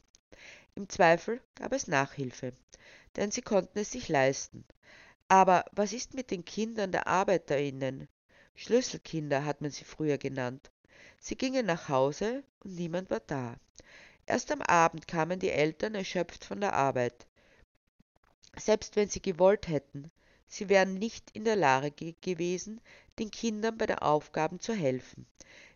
Im 0.75 0.89
Zweifel 0.89 1.41
gab 1.55 1.73
es 1.73 1.87
Nachhilfe, 1.87 2.53
denn 3.15 3.31
sie 3.31 3.41
konnten 3.41 3.79
es 3.79 3.91
sich 3.91 4.09
leisten. 4.09 4.65
Aber 5.27 5.65
was 5.71 5.93
ist 5.93 6.13
mit 6.13 6.31
den 6.31 6.45
Kindern 6.45 6.91
der 6.91 7.07
Arbeiterinnen? 7.07 8.07
Schlüsselkinder 8.55 9.43
hat 9.45 9.61
man 9.61 9.71
sie 9.71 9.83
früher 9.83 10.17
genannt. 10.17 10.69
Sie 11.19 11.35
gingen 11.35 11.65
nach 11.65 11.89
Hause 11.89 12.43
und 12.63 12.75
niemand 12.75 13.09
war 13.09 13.21
da. 13.21 13.55
Erst 14.27 14.51
am 14.51 14.61
Abend 14.61 15.07
kamen 15.07 15.39
die 15.39 15.49
Eltern 15.51 15.95
erschöpft 15.95 16.45
von 16.45 16.61
der 16.61 16.73
Arbeit. 16.73 17.25
Selbst 18.57 18.95
wenn 18.95 19.09
sie 19.09 19.21
gewollt 19.21 19.67
hätten, 19.67 20.11
sie 20.47 20.69
wären 20.69 20.93
nicht 20.93 21.31
in 21.31 21.43
der 21.43 21.55
Lage 21.55 22.13
gewesen, 22.21 22.81
den 23.19 23.31
Kindern 23.31 23.77
bei 23.77 23.85
den 23.85 23.99
Aufgaben 23.99 24.59
zu 24.59 24.73
helfen. 24.73 25.25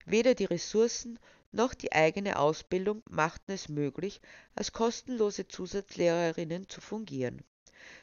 Weder 0.05 0.35
die 0.35 0.45
Ressourcen 0.45 1.19
noch 1.51 1.73
die 1.73 1.91
eigene 1.91 2.37
Ausbildung 2.37 3.01
machten 3.09 3.51
es 3.51 3.69
möglich, 3.69 4.21
als 4.55 4.71
kostenlose 4.71 5.47
Zusatzlehrerinnen 5.47 6.69
zu 6.69 6.81
fungieren. 6.81 7.43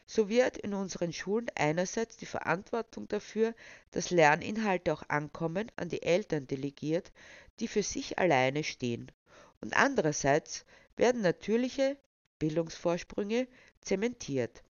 So 0.07 0.29
wird 0.29 0.57
in 0.57 0.74
unseren 0.74 1.12
Schulen 1.12 1.50
einerseits 1.55 2.16
die 2.16 2.26
Verantwortung 2.26 3.09
dafür, 3.09 3.55
dass 3.90 4.11
Lerninhalte 4.11 4.92
auch 4.92 5.02
ankommen, 5.09 5.70
an 5.76 5.88
die 5.88 6.02
Eltern 6.02 6.46
delegiert, 6.46 7.12
die 7.61 7.68
für 7.68 7.83
sich 7.83 8.18
alleine 8.18 8.64
stehen. 8.64 9.12
Und 9.61 9.76
andererseits 9.76 10.64
werden 10.96 11.22
natürliche 11.22 11.96
Bildungsvorsprünge 12.38 13.48
zementiert 13.81 14.62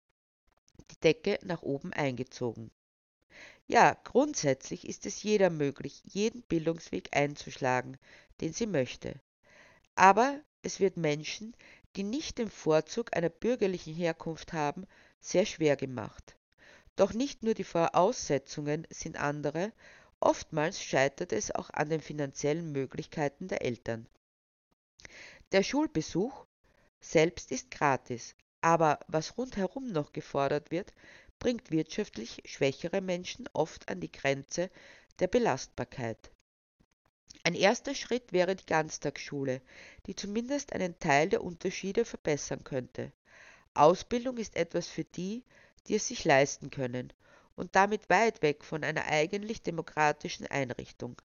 die 0.91 1.01
Decke 1.01 1.39
nach 1.43 1.63
oben 1.63 1.93
eingezogen. 1.93 2.71
Ja, 3.67 3.97
grundsätzlich 4.05 4.87
ist 4.87 5.07
es 5.07 5.23
jeder 5.23 5.51
möglich, 5.51 6.03
jeden 6.05 6.43
Bildungsweg 6.43 7.17
einzuschlagen, 7.17 7.97
den 8.41 8.53
sie 8.53 8.67
möchte. 8.67 9.21
Aber 9.95 10.41
es 10.63 10.81
wird 10.81 10.97
Menschen, 10.97 11.57
die 11.97 12.03
nicht 12.03 12.39
den 12.39 12.51
Vorzug 12.51 13.17
einer 13.17 13.31
bürgerlichen 13.31 13.95
Herkunft 13.95 14.53
haben, 14.53 14.87
sehr 15.21 15.47
schwer 15.47 15.77
gemacht. 15.77 16.37
Doch 16.97 17.13
nicht 17.13 17.43
nur 17.43 17.55
die 17.55 17.65
Voraussetzungen 17.65 18.87
sind 18.91 19.17
andere, 19.17 19.73
oftmals 20.21 20.83
scheitert 20.83 21.33
es 21.33 21.51
auch 21.51 21.71
an 21.71 21.89
den 21.89 22.01
finanziellen 22.01 22.73
Möglichkeiten 22.73 23.49
der 23.49 23.63
Eltern. 23.63 24.07
Der 25.53 25.63
Schulbesuch 25.63 26.47
selbst 27.01 27.53
ist 27.53 27.71
gratis, 27.71 28.35
aber 28.65 28.99
was 29.09 29.37
rundherum 29.37 29.93
noch 29.93 30.15
gefordert 30.15 30.71
wird, 30.71 30.95
bringt 31.39 31.71
wirtschaftlich 31.71 32.43
schwächere 32.47 33.03
Menschen 33.03 33.47
oft 33.53 33.91
an 33.91 34.01
die 34.01 34.11
Grenze 34.11 34.71
der 35.19 35.29
Belastbarkeit. 35.29 36.31
Ein 37.43 37.55
erster 37.55 37.95
Schritt 37.95 38.33
wäre 38.33 38.57
die 38.57 38.65
Ganztagsschule, 38.65 39.61
die 40.07 40.17
zumindest 40.17 40.73
einen 40.73 40.99
Teil 40.99 41.29
der 41.29 41.45
Unterschiede 41.45 42.07
verbessern 42.07 42.65
könnte. 42.65 43.13
Ausbildung 43.75 44.39
ist 44.39 44.57
etwas 44.57 44.89
für 44.89 45.05
die, 45.05 45.45
die 45.87 45.97
es 45.97 46.09
sich 46.09 46.25
leisten 46.25 46.71
können 46.71 47.13
und 47.57 47.77
damit 47.77 48.09
weit 48.09 48.41
weg 48.41 48.65
von 48.65 48.83
einer 48.83 49.05
eigentlich 49.05 49.61
demokratischen 49.61 50.47
Einrichtung. 50.47 51.21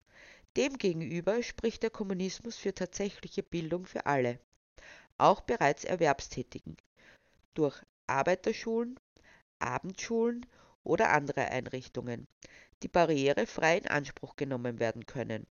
Demgegenüber 0.55 1.43
spricht 1.43 1.83
der 1.83 1.89
Kommunismus 1.89 2.55
für 2.55 2.73
tatsächliche 2.73 3.43
Bildung 3.43 3.85
für 3.85 4.05
alle, 4.05 4.39
auch 5.17 5.41
bereits 5.41 5.83
Erwerbstätigen, 5.83 6.77
durch 7.55 7.81
Arbeiterschulen, 8.07 8.99
Abendschulen 9.59 10.45
oder 10.83 11.09
andere 11.09 11.45
Einrichtungen, 11.49 12.27
die 12.83 12.87
barrierefrei 12.87 13.79
in 13.79 13.87
Anspruch 13.87 14.35
genommen 14.35 14.79
werden 14.79 15.05
können. 15.07 15.47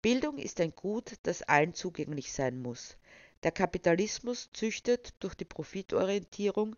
Bildung 0.00 0.38
ist 0.38 0.60
ein 0.60 0.74
Gut, 0.74 1.14
das 1.24 1.42
allen 1.42 1.74
zugänglich 1.74 2.32
sein 2.32 2.62
muss. 2.62 2.96
Der 3.42 3.52
Kapitalismus 3.52 4.50
züchtet 4.52 5.14
durch 5.20 5.34
die 5.34 5.44
Profitorientierung 5.44 6.76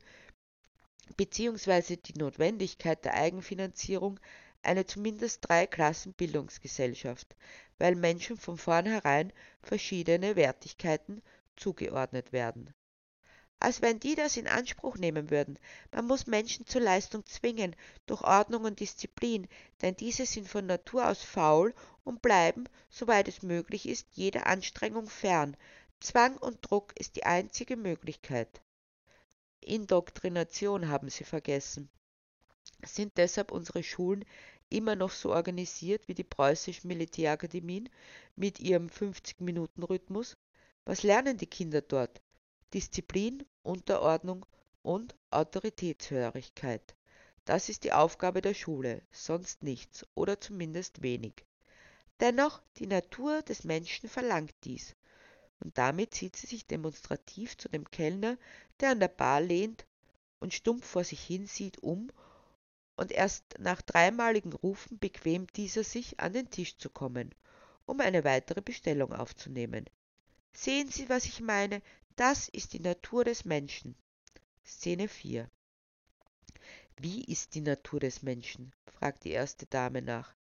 bzw. 1.16 1.96
die 1.96 2.18
Notwendigkeit 2.18 3.04
der 3.04 3.14
Eigenfinanzierung 3.14 4.18
eine 4.62 4.86
zumindest 4.86 5.48
Drei-Klassen-Bildungsgesellschaft, 5.48 7.36
weil 7.78 7.94
Menschen 7.94 8.36
von 8.36 8.58
vornherein 8.58 9.32
verschiedene 9.62 10.36
Wertigkeiten 10.36 11.22
zugeordnet 11.56 12.32
werden. 12.32 12.74
Als 13.60 13.82
wenn 13.82 13.98
die 13.98 14.14
das 14.14 14.36
in 14.36 14.46
Anspruch 14.46 14.96
nehmen 14.96 15.30
würden. 15.30 15.58
Man 15.90 16.06
muss 16.06 16.26
Menschen 16.26 16.66
zur 16.66 16.80
Leistung 16.80 17.26
zwingen, 17.26 17.74
durch 18.06 18.22
Ordnung 18.22 18.64
und 18.64 18.78
Disziplin, 18.78 19.48
denn 19.82 19.96
diese 19.96 20.26
sind 20.26 20.48
von 20.48 20.66
Natur 20.66 21.08
aus 21.08 21.22
faul 21.22 21.74
und 22.04 22.22
bleiben, 22.22 22.64
soweit 22.88 23.26
es 23.26 23.42
möglich 23.42 23.88
ist, 23.88 24.06
jeder 24.12 24.46
Anstrengung 24.46 25.08
fern. 25.08 25.56
Zwang 26.00 26.36
und 26.36 26.58
Druck 26.62 26.92
ist 26.98 27.16
die 27.16 27.24
einzige 27.24 27.76
Möglichkeit. 27.76 28.62
Indoktrination 29.60 30.88
haben 30.88 31.10
sie 31.10 31.24
vergessen. 31.24 31.90
Sind 32.84 33.16
deshalb 33.16 33.50
unsere 33.50 33.82
Schulen 33.82 34.24
immer 34.70 34.94
noch 34.94 35.10
so 35.10 35.32
organisiert 35.32 36.06
wie 36.06 36.14
die 36.14 36.24
preußischen 36.24 36.86
Militärakademien 36.86 37.88
mit 38.36 38.60
ihrem 38.60 38.86
50-Minuten-Rhythmus? 38.86 40.36
Was 40.84 41.02
lernen 41.02 41.36
die 41.36 41.46
Kinder 41.46 41.80
dort? 41.80 42.22
Disziplin, 42.74 43.44
Unterordnung 43.62 44.44
und 44.82 45.16
Autoritätshörigkeit. 45.30 46.94
Das 47.44 47.68
ist 47.68 47.84
die 47.84 47.92
Aufgabe 47.92 48.42
der 48.42 48.54
Schule, 48.54 49.02
sonst 49.10 49.62
nichts 49.62 50.06
oder 50.14 50.40
zumindest 50.40 51.00
wenig. 51.02 51.46
Dennoch, 52.20 52.60
die 52.76 52.86
Natur 52.86 53.42
des 53.42 53.64
Menschen 53.64 54.08
verlangt 54.08 54.54
dies. 54.64 54.94
Und 55.60 55.78
damit 55.78 56.14
zieht 56.14 56.36
sie 56.36 56.46
sich 56.46 56.66
demonstrativ 56.66 57.56
zu 57.56 57.68
dem 57.68 57.90
Kellner, 57.90 58.36
der 58.80 58.90
an 58.90 59.00
der 59.00 59.08
Bar 59.08 59.40
lehnt 59.40 59.86
und 60.38 60.52
stumpf 60.52 60.86
vor 60.86 61.04
sich 61.04 61.20
hinsieht, 61.20 61.82
um 61.82 62.10
und 62.96 63.12
erst 63.12 63.44
nach 63.58 63.80
dreimaligen 63.80 64.52
Rufen 64.52 64.98
bequemt 64.98 65.56
dieser 65.56 65.84
sich, 65.84 66.18
an 66.20 66.32
den 66.32 66.50
Tisch 66.50 66.76
zu 66.76 66.90
kommen, 66.90 67.34
um 67.86 68.00
eine 68.00 68.24
weitere 68.24 68.60
Bestellung 68.60 69.12
aufzunehmen. 69.12 69.88
Sehen 70.52 70.88
Sie, 70.88 71.08
was 71.08 71.24
ich 71.24 71.40
meine? 71.40 71.80
Das 72.18 72.48
ist 72.48 72.72
die 72.72 72.80
Natur 72.80 73.22
des 73.22 73.44
Menschen. 73.44 73.94
Szene 74.66 75.06
4 75.06 75.48
Wie 76.96 77.22
ist 77.22 77.54
die 77.54 77.60
Natur 77.60 78.00
des 78.00 78.24
Menschen? 78.24 78.72
fragt 78.92 79.22
die 79.22 79.30
erste 79.30 79.66
Dame 79.66 80.02
nach. 80.02 80.34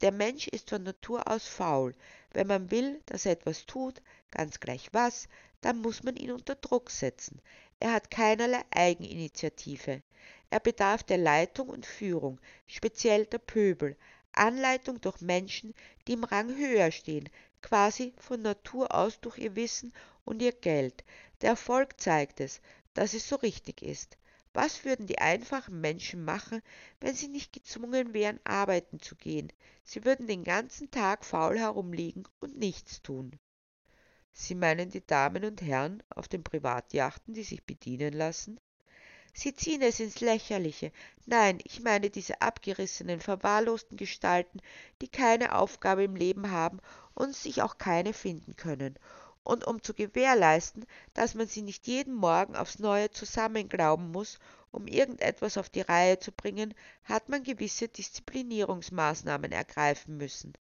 Der 0.00 0.10
Mensch 0.10 0.48
ist 0.48 0.70
von 0.70 0.84
Natur 0.84 1.30
aus 1.30 1.46
faul. 1.46 1.94
Wenn 2.30 2.46
man 2.46 2.70
will, 2.70 3.02
dass 3.04 3.26
er 3.26 3.32
etwas 3.32 3.66
tut, 3.66 4.00
ganz 4.30 4.58
gleich 4.58 4.88
was, 4.94 5.28
dann 5.60 5.82
muss 5.82 6.02
man 6.02 6.16
ihn 6.16 6.30
unter 6.30 6.54
Druck 6.54 6.88
setzen. 6.90 7.42
Er 7.78 7.92
hat 7.92 8.10
keinerlei 8.10 8.64
Eigeninitiative. 8.70 10.02
Er 10.48 10.60
bedarf 10.60 11.02
der 11.02 11.18
Leitung 11.18 11.68
und 11.68 11.84
Führung, 11.84 12.40
speziell 12.66 13.26
der 13.26 13.40
Pöbel, 13.40 13.98
Anleitung 14.32 14.98
durch 15.02 15.20
Menschen, 15.20 15.74
die 16.06 16.14
im 16.14 16.24
Rang 16.24 16.56
höher 16.56 16.90
stehen, 16.90 17.28
quasi 17.62 18.14
von 18.18 18.42
Natur 18.42 18.94
aus 18.94 19.20
durch 19.20 19.38
ihr 19.38 19.56
Wissen 19.56 19.92
und 20.24 20.42
ihr 20.42 20.52
Geld. 20.52 21.04
Der 21.40 21.50
Erfolg 21.50 22.00
zeigt 22.00 22.40
es, 22.40 22.60
dass 22.94 23.14
es 23.14 23.28
so 23.28 23.36
richtig 23.36 23.82
ist. 23.82 24.16
Was 24.52 24.84
würden 24.84 25.06
die 25.06 25.18
einfachen 25.18 25.80
Menschen 25.82 26.24
machen, 26.24 26.62
wenn 27.00 27.14
sie 27.14 27.28
nicht 27.28 27.52
gezwungen 27.52 28.14
wären, 28.14 28.40
arbeiten 28.44 29.00
zu 29.00 29.14
gehen? 29.14 29.52
Sie 29.84 30.04
würden 30.04 30.26
den 30.26 30.44
ganzen 30.44 30.90
Tag 30.90 31.24
faul 31.24 31.58
herumliegen 31.58 32.26
und 32.40 32.56
nichts 32.56 33.02
tun. 33.02 33.38
Sie 34.32 34.54
meinen 34.54 34.90
die 34.90 35.06
Damen 35.06 35.44
und 35.44 35.60
Herren 35.60 36.02
auf 36.08 36.28
den 36.28 36.42
Privatjachten, 36.42 37.34
die 37.34 37.42
sich 37.42 37.64
bedienen 37.64 38.14
lassen? 38.14 38.58
Sie 39.38 39.54
ziehen 39.54 39.82
es 39.82 40.00
ins 40.00 40.20
Lächerliche. 40.22 40.92
Nein, 41.26 41.58
ich 41.64 41.80
meine 41.82 42.08
diese 42.08 42.40
abgerissenen, 42.40 43.20
verwahrlosten 43.20 43.98
Gestalten, 43.98 44.60
die 45.02 45.08
keine 45.08 45.56
Aufgabe 45.56 46.04
im 46.04 46.16
Leben 46.16 46.50
haben 46.50 46.80
und 47.12 47.36
sich 47.36 47.60
auch 47.60 47.76
keine 47.76 48.14
finden 48.14 48.56
können. 48.56 48.98
Und 49.44 49.66
um 49.66 49.82
zu 49.82 49.92
gewährleisten, 49.92 50.86
dass 51.12 51.34
man 51.34 51.46
sie 51.46 51.60
nicht 51.60 51.86
jeden 51.86 52.14
Morgen 52.14 52.56
aufs 52.56 52.78
Neue 52.78 53.10
zusammenglauben 53.10 54.10
muss, 54.10 54.38
um 54.72 54.86
irgendetwas 54.86 55.58
auf 55.58 55.68
die 55.68 55.82
Reihe 55.82 56.18
zu 56.18 56.32
bringen, 56.32 56.74
hat 57.04 57.28
man 57.28 57.42
gewisse 57.42 57.88
Disziplinierungsmaßnahmen 57.88 59.52
ergreifen 59.52 60.16
müssen. 60.16 60.54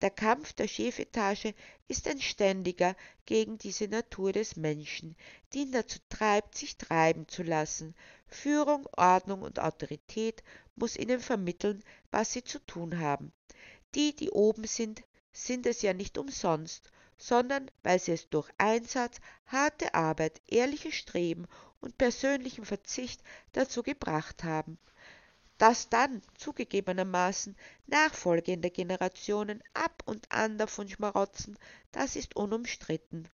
Der 0.00 0.10
Kampf 0.10 0.52
der 0.52 0.68
Chefetage 0.68 1.54
ist 1.88 2.06
ein 2.06 2.20
ständiger 2.20 2.94
gegen 3.26 3.58
diese 3.58 3.88
Natur 3.88 4.32
des 4.32 4.54
Menschen, 4.54 5.16
die 5.52 5.62
ihn 5.62 5.72
dazu 5.72 5.98
treibt, 6.08 6.56
sich 6.56 6.76
treiben 6.76 7.26
zu 7.26 7.42
lassen. 7.42 7.96
Führung, 8.28 8.86
Ordnung 8.96 9.42
und 9.42 9.58
Autorität 9.58 10.44
muss 10.76 10.96
ihnen 10.96 11.18
vermitteln, 11.18 11.82
was 12.12 12.32
sie 12.32 12.44
zu 12.44 12.60
tun 12.60 13.00
haben. 13.00 13.32
Die, 13.96 14.14
die 14.14 14.30
oben 14.30 14.68
sind, 14.68 15.02
sind 15.32 15.66
es 15.66 15.82
ja 15.82 15.92
nicht 15.94 16.16
umsonst, 16.16 16.92
sondern 17.16 17.68
weil 17.82 17.98
sie 17.98 18.12
es 18.12 18.28
durch 18.28 18.48
Einsatz, 18.56 19.16
harte 19.46 19.94
Arbeit, 19.94 20.40
ehrliches 20.46 20.94
Streben 20.94 21.48
und 21.80 21.98
persönlichen 21.98 22.64
Verzicht 22.64 23.20
dazu 23.50 23.82
gebracht 23.82 24.44
haben 24.44 24.78
dass 25.58 25.88
dann 25.88 26.22
zugegebenermaßen 26.36 27.56
nachfolgende 27.86 28.70
Generationen 28.70 29.62
ab 29.74 30.02
und 30.06 30.30
an 30.30 30.56
davon 30.56 30.88
schmarotzen, 30.88 31.58
das 31.92 32.16
ist 32.16 32.36
unumstritten. 32.36 33.28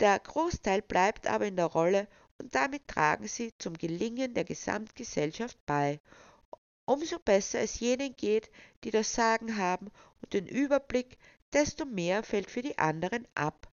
Der 0.00 0.18
Großteil 0.18 0.82
bleibt 0.82 1.26
aber 1.26 1.46
in 1.46 1.56
der 1.56 1.66
Rolle 1.66 2.08
und 2.38 2.54
damit 2.54 2.88
tragen 2.88 3.28
sie 3.28 3.52
zum 3.58 3.74
Gelingen 3.74 4.34
der 4.34 4.44
Gesamtgesellschaft 4.44 5.58
bei. 5.66 6.00
Umso 6.86 7.18
besser 7.18 7.60
es 7.60 7.78
jenen 7.78 8.16
geht, 8.16 8.50
die 8.82 8.90
das 8.90 9.14
Sagen 9.14 9.56
haben 9.56 9.90
und 10.20 10.32
den 10.32 10.46
Überblick, 10.46 11.18
desto 11.52 11.84
mehr 11.84 12.22
fällt 12.24 12.50
für 12.50 12.62
die 12.62 12.78
anderen 12.78 13.28
ab. 13.34 13.70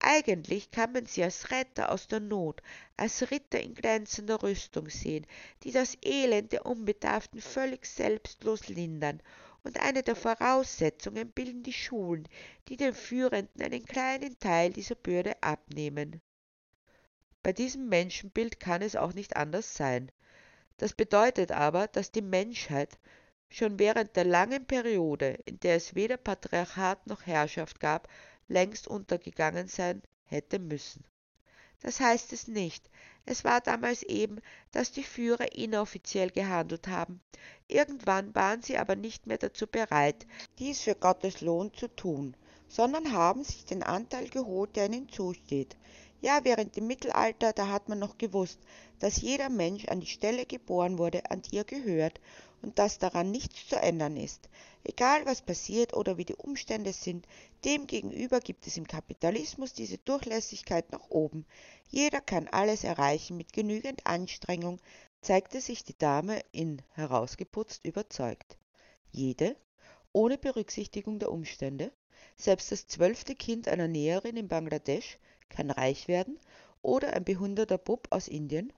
Eigentlich 0.00 0.70
kann 0.70 0.92
man 0.92 1.06
sie 1.06 1.24
als 1.24 1.50
Retter 1.50 1.90
aus 1.90 2.06
der 2.06 2.20
Not, 2.20 2.62
als 2.96 3.30
Ritter 3.30 3.60
in 3.60 3.74
glänzender 3.74 4.42
Rüstung 4.42 4.88
sehen, 4.88 5.26
die 5.64 5.72
das 5.72 5.96
Elend 6.02 6.52
der 6.52 6.66
Unbedarften 6.66 7.40
völlig 7.40 7.84
selbstlos 7.84 8.68
lindern, 8.68 9.20
und 9.64 9.80
eine 9.80 10.02
der 10.02 10.14
Voraussetzungen 10.14 11.30
bilden 11.32 11.62
die 11.62 11.72
Schulen, 11.72 12.28
die 12.68 12.76
den 12.76 12.94
Führenden 12.94 13.60
einen 13.60 13.84
kleinen 13.84 14.38
Teil 14.38 14.72
dieser 14.72 14.94
Bürde 14.94 15.42
abnehmen. 15.42 16.20
Bei 17.42 17.52
diesem 17.52 17.88
Menschenbild 17.88 18.60
kann 18.60 18.82
es 18.82 18.94
auch 18.94 19.14
nicht 19.14 19.36
anders 19.36 19.74
sein. 19.74 20.12
Das 20.76 20.92
bedeutet 20.92 21.50
aber, 21.50 21.88
dass 21.88 22.12
die 22.12 22.22
Menschheit 22.22 22.98
schon 23.50 23.78
während 23.78 24.14
der 24.16 24.24
langen 24.24 24.66
Periode, 24.66 25.38
in 25.44 25.58
der 25.60 25.76
es 25.76 25.94
weder 25.94 26.18
Patriarchat 26.18 27.06
noch 27.06 27.26
Herrschaft 27.26 27.80
gab, 27.80 28.08
längst 28.48 28.88
untergegangen 28.88 29.68
sein 29.68 30.02
hätte 30.24 30.58
müssen. 30.58 31.04
Das 31.80 32.00
heißt 32.00 32.32
es 32.32 32.48
nicht. 32.48 32.90
Es 33.24 33.44
war 33.44 33.60
damals 33.60 34.02
eben, 34.02 34.40
dass 34.72 34.90
die 34.90 35.04
Führer 35.04 35.52
inoffiziell 35.52 36.30
gehandelt 36.30 36.88
haben. 36.88 37.20
Irgendwann 37.68 38.34
waren 38.34 38.62
sie 38.62 38.78
aber 38.78 38.96
nicht 38.96 39.26
mehr 39.26 39.38
dazu 39.38 39.66
bereit, 39.66 40.26
dies 40.58 40.80
für 40.80 40.94
Gottes 40.94 41.40
Lohn 41.40 41.72
zu 41.74 41.88
tun, 41.88 42.36
sondern 42.68 43.12
haben 43.12 43.44
sich 43.44 43.64
den 43.64 43.82
Anteil 43.82 44.28
geholt, 44.28 44.74
der 44.76 44.86
ihnen 44.86 45.08
zusteht. 45.08 45.76
Ja, 46.20 46.40
während 46.42 46.74
dem 46.74 46.88
Mittelalter, 46.88 47.52
da 47.52 47.68
hat 47.68 47.88
man 47.88 48.00
noch 48.00 48.18
gewusst, 48.18 48.58
dass 48.98 49.20
jeder 49.20 49.50
Mensch 49.50 49.86
an 49.86 50.00
die 50.00 50.06
Stelle 50.06 50.46
geboren 50.46 50.98
wurde, 50.98 51.30
an 51.30 51.42
die 51.42 51.58
er 51.58 51.64
gehört, 51.64 52.20
und 52.62 52.78
dass 52.78 52.98
daran 52.98 53.30
nichts 53.30 53.68
zu 53.68 53.76
ändern 53.76 54.16
ist. 54.16 54.48
Egal 54.84 55.26
was 55.26 55.42
passiert 55.42 55.94
oder 55.94 56.16
wie 56.16 56.24
die 56.24 56.34
Umstände 56.34 56.92
sind, 56.92 57.26
demgegenüber 57.64 58.40
gibt 58.40 58.66
es 58.66 58.76
im 58.76 58.86
Kapitalismus 58.86 59.72
diese 59.72 59.98
Durchlässigkeit 59.98 60.90
nach 60.92 61.10
oben. 61.10 61.46
Jeder 61.88 62.20
kann 62.20 62.48
alles 62.48 62.84
erreichen 62.84 63.36
mit 63.36 63.52
genügend 63.52 64.06
Anstrengung, 64.06 64.80
zeigte 65.20 65.60
sich 65.60 65.84
die 65.84 65.98
Dame 65.98 66.40
in 66.52 66.82
herausgeputzt 66.94 67.84
überzeugt. 67.84 68.56
Jede? 69.10 69.56
ohne 70.12 70.38
Berücksichtigung 70.38 71.18
der 71.18 71.30
Umstände. 71.30 71.92
Selbst 72.36 72.72
das 72.72 72.86
zwölfte 72.86 73.34
Kind 73.34 73.68
einer 73.68 73.88
Näherin 73.88 74.36
in 74.36 74.48
Bangladesch 74.48 75.18
kann 75.48 75.70
reich 75.70 76.08
werden 76.08 76.38
oder 76.82 77.12
ein 77.12 77.24
behinderter 77.24 77.78
Bub 77.78 78.08
aus 78.10 78.28
Indien, 78.28 78.72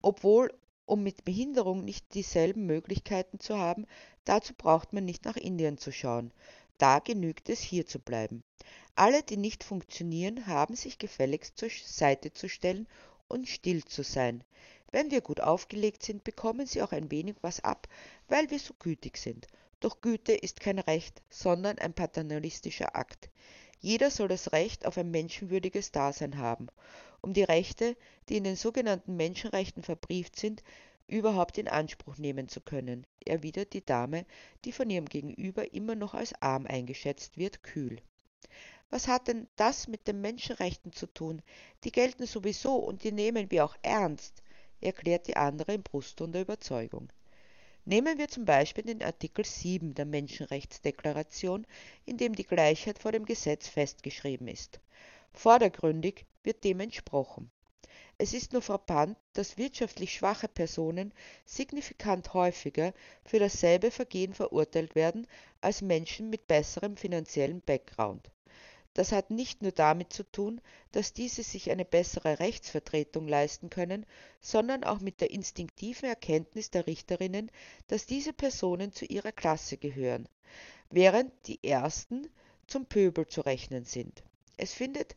obwohl 0.00 0.52
um 0.86 1.02
mit 1.02 1.24
Behinderung 1.24 1.84
nicht 1.84 2.14
dieselben 2.14 2.66
Möglichkeiten 2.66 3.40
zu 3.40 3.58
haben, 3.58 3.86
dazu 4.24 4.54
braucht 4.54 4.92
man 4.92 5.04
nicht 5.04 5.24
nach 5.24 5.36
Indien 5.36 5.78
zu 5.78 5.92
schauen, 5.92 6.32
da 6.78 6.98
genügt 6.98 7.48
es 7.48 7.60
hier 7.60 7.86
zu 7.86 7.98
bleiben. 7.98 8.42
Alle, 8.94 9.22
die 9.22 9.36
nicht 9.36 9.64
funktionieren, 9.64 10.46
haben 10.46 10.74
sich 10.74 10.98
gefälligst 10.98 11.56
zur 11.56 11.70
Seite 11.70 12.32
zu 12.32 12.48
stellen 12.48 12.86
und 13.28 13.48
still 13.48 13.84
zu 13.84 14.02
sein. 14.02 14.44
Wenn 14.90 15.10
wir 15.10 15.22
gut 15.22 15.40
aufgelegt 15.40 16.02
sind, 16.02 16.24
bekommen 16.24 16.66
sie 16.66 16.82
auch 16.82 16.92
ein 16.92 17.10
wenig 17.10 17.36
was 17.40 17.60
ab, 17.60 17.88
weil 18.28 18.50
wir 18.50 18.58
so 18.58 18.74
gütig 18.78 19.16
sind. 19.16 19.46
Doch 19.80 20.00
Güte 20.00 20.32
ist 20.32 20.60
kein 20.60 20.78
Recht, 20.78 21.22
sondern 21.30 21.78
ein 21.78 21.94
paternalistischer 21.94 22.94
Akt. 22.94 23.30
Jeder 23.84 24.10
soll 24.12 24.28
das 24.28 24.52
Recht 24.52 24.86
auf 24.86 24.96
ein 24.96 25.10
menschenwürdiges 25.10 25.90
Dasein 25.90 26.38
haben, 26.38 26.68
um 27.20 27.32
die 27.32 27.42
Rechte, 27.42 27.96
die 28.28 28.36
in 28.36 28.44
den 28.44 28.54
sogenannten 28.54 29.16
Menschenrechten 29.16 29.82
verbrieft 29.82 30.38
sind, 30.38 30.62
überhaupt 31.08 31.58
in 31.58 31.66
Anspruch 31.66 32.16
nehmen 32.16 32.48
zu 32.48 32.60
können, 32.60 33.04
erwidert 33.26 33.72
die 33.72 33.84
Dame, 33.84 34.24
die 34.64 34.70
von 34.70 34.88
ihrem 34.88 35.06
Gegenüber 35.06 35.74
immer 35.74 35.96
noch 35.96 36.14
als 36.14 36.32
arm 36.40 36.64
eingeschätzt 36.64 37.38
wird, 37.38 37.64
kühl. 37.64 38.00
Was 38.88 39.08
hat 39.08 39.26
denn 39.26 39.48
das 39.56 39.88
mit 39.88 40.06
den 40.06 40.20
Menschenrechten 40.20 40.92
zu 40.92 41.08
tun? 41.08 41.42
Die 41.82 41.90
gelten 41.90 42.26
sowieso 42.26 42.76
und 42.76 43.02
die 43.02 43.10
nehmen 43.10 43.50
wir 43.50 43.64
auch 43.64 43.74
ernst, 43.82 44.44
erklärt 44.80 45.26
die 45.26 45.36
andere 45.36 45.74
im 45.74 45.82
Brustton 45.82 46.30
der 46.30 46.42
Überzeugung. 46.42 47.12
Nehmen 47.84 48.16
wir 48.16 48.28
zum 48.28 48.44
Beispiel 48.44 48.84
den 48.84 49.02
Artikel 49.02 49.44
7 49.44 49.94
der 49.94 50.04
Menschenrechtsdeklaration, 50.04 51.66
in 52.04 52.16
dem 52.16 52.36
die 52.36 52.46
Gleichheit 52.46 53.00
vor 53.00 53.10
dem 53.10 53.24
Gesetz 53.24 53.66
festgeschrieben 53.66 54.46
ist. 54.46 54.78
Vordergründig 55.32 56.24
wird 56.44 56.62
dem 56.62 56.78
entsprochen. 56.78 57.50
Es 58.18 58.34
ist 58.34 58.52
nur 58.52 58.62
frappant, 58.62 59.16
dass 59.32 59.56
wirtschaftlich 59.56 60.12
schwache 60.12 60.46
Personen 60.46 61.12
signifikant 61.44 62.34
häufiger 62.34 62.94
für 63.24 63.40
dasselbe 63.40 63.90
Vergehen 63.90 64.32
verurteilt 64.32 64.94
werden 64.94 65.26
als 65.60 65.82
Menschen 65.82 66.30
mit 66.30 66.46
besserem 66.46 66.96
finanziellen 66.96 67.62
Background. 67.62 68.30
Das 68.94 69.10
hat 69.12 69.30
nicht 69.30 69.62
nur 69.62 69.72
damit 69.72 70.12
zu 70.12 70.22
tun, 70.22 70.60
dass 70.92 71.14
diese 71.14 71.42
sich 71.42 71.70
eine 71.70 71.84
bessere 71.84 72.40
Rechtsvertretung 72.40 73.26
leisten 73.26 73.70
können, 73.70 74.04
sondern 74.40 74.84
auch 74.84 75.00
mit 75.00 75.20
der 75.22 75.30
instinktiven 75.30 76.08
Erkenntnis 76.08 76.70
der 76.70 76.86
Richterinnen, 76.86 77.50
dass 77.86 78.04
diese 78.04 78.34
Personen 78.34 78.92
zu 78.92 79.06
ihrer 79.06 79.32
Klasse 79.32 79.78
gehören, 79.78 80.28
während 80.90 81.32
die 81.46 81.62
ersten 81.64 82.28
zum 82.66 82.84
Pöbel 82.84 83.26
zu 83.26 83.40
rechnen 83.40 83.84
sind. 83.84 84.22
Es 84.58 84.74
findet 84.74 85.16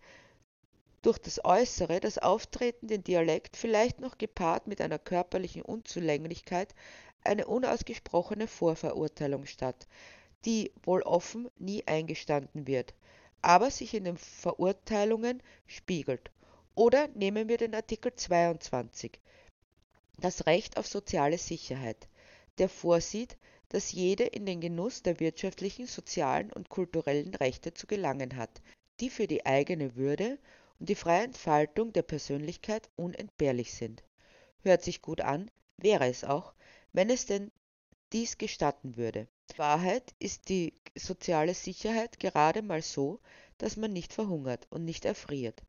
durch 1.01 1.17
das 1.19 1.43
Äußere, 1.43 1.99
das 1.99 2.17
Auftreten, 2.17 2.87
den 2.87 3.03
Dialekt, 3.03 3.57
vielleicht 3.57 3.99
noch 3.99 4.17
gepaart 4.17 4.67
mit 4.67 4.81
einer 4.81 4.97
körperlichen 4.97 5.61
Unzulänglichkeit, 5.61 6.73
eine 7.23 7.45
unausgesprochene 7.45 8.47
Vorverurteilung 8.47 9.45
statt, 9.45 9.87
die, 10.45 10.71
wohl 10.83 11.01
offen, 11.01 11.49
nie 11.57 11.85
eingestanden 11.85 12.67
wird, 12.67 12.93
aber 13.45 13.69
sich 13.69 13.93
in 13.93 14.05
den 14.05 14.17
Verurteilungen 14.17 15.43
spiegelt. 15.67 16.31
Oder 16.73 17.07
nehmen 17.09 17.47
wir 17.47 17.57
den 17.57 17.75
Artikel 17.75 18.11
22, 18.15 19.19
das 20.17 20.47
Recht 20.47 20.77
auf 20.77 20.87
soziale 20.87 21.37
Sicherheit, 21.37 22.07
der 22.57 22.69
vorsieht, 22.69 23.37
dass 23.69 23.91
jede 23.91 24.23
in 24.23 24.47
den 24.47 24.61
Genuss 24.61 25.03
der 25.03 25.19
wirtschaftlichen, 25.19 25.85
sozialen 25.85 26.51
und 26.53 26.69
kulturellen 26.69 27.35
Rechte 27.35 27.71
zu 27.71 27.85
gelangen 27.85 28.35
hat, 28.35 28.63
die 28.99 29.11
für 29.11 29.27
die 29.27 29.45
eigene 29.45 29.95
Würde 29.95 30.39
und 30.79 30.89
die 30.89 30.95
freie 30.95 31.25
Entfaltung 31.25 31.93
der 31.93 32.03
Persönlichkeit 32.03 32.89
unentbehrlich 32.95 33.73
sind. 33.75 34.03
Hört 34.63 34.81
sich 34.81 35.03
gut 35.03 35.21
an, 35.21 35.51
wäre 35.77 36.07
es 36.07 36.23
auch, 36.23 36.55
wenn 36.93 37.11
es 37.11 37.27
denn 37.27 37.51
dies 38.11 38.39
gestatten 38.39 38.97
würde. 38.97 39.27
Wahrheit 39.57 40.13
ist 40.19 40.49
die 40.49 40.73
soziale 40.95 41.53
Sicherheit 41.53 42.19
gerade 42.19 42.61
mal 42.61 42.81
so, 42.81 43.19
dass 43.57 43.77
man 43.77 43.93
nicht 43.93 44.13
verhungert 44.13 44.67
und 44.69 44.85
nicht 44.85 45.05
erfriert. 45.05 45.61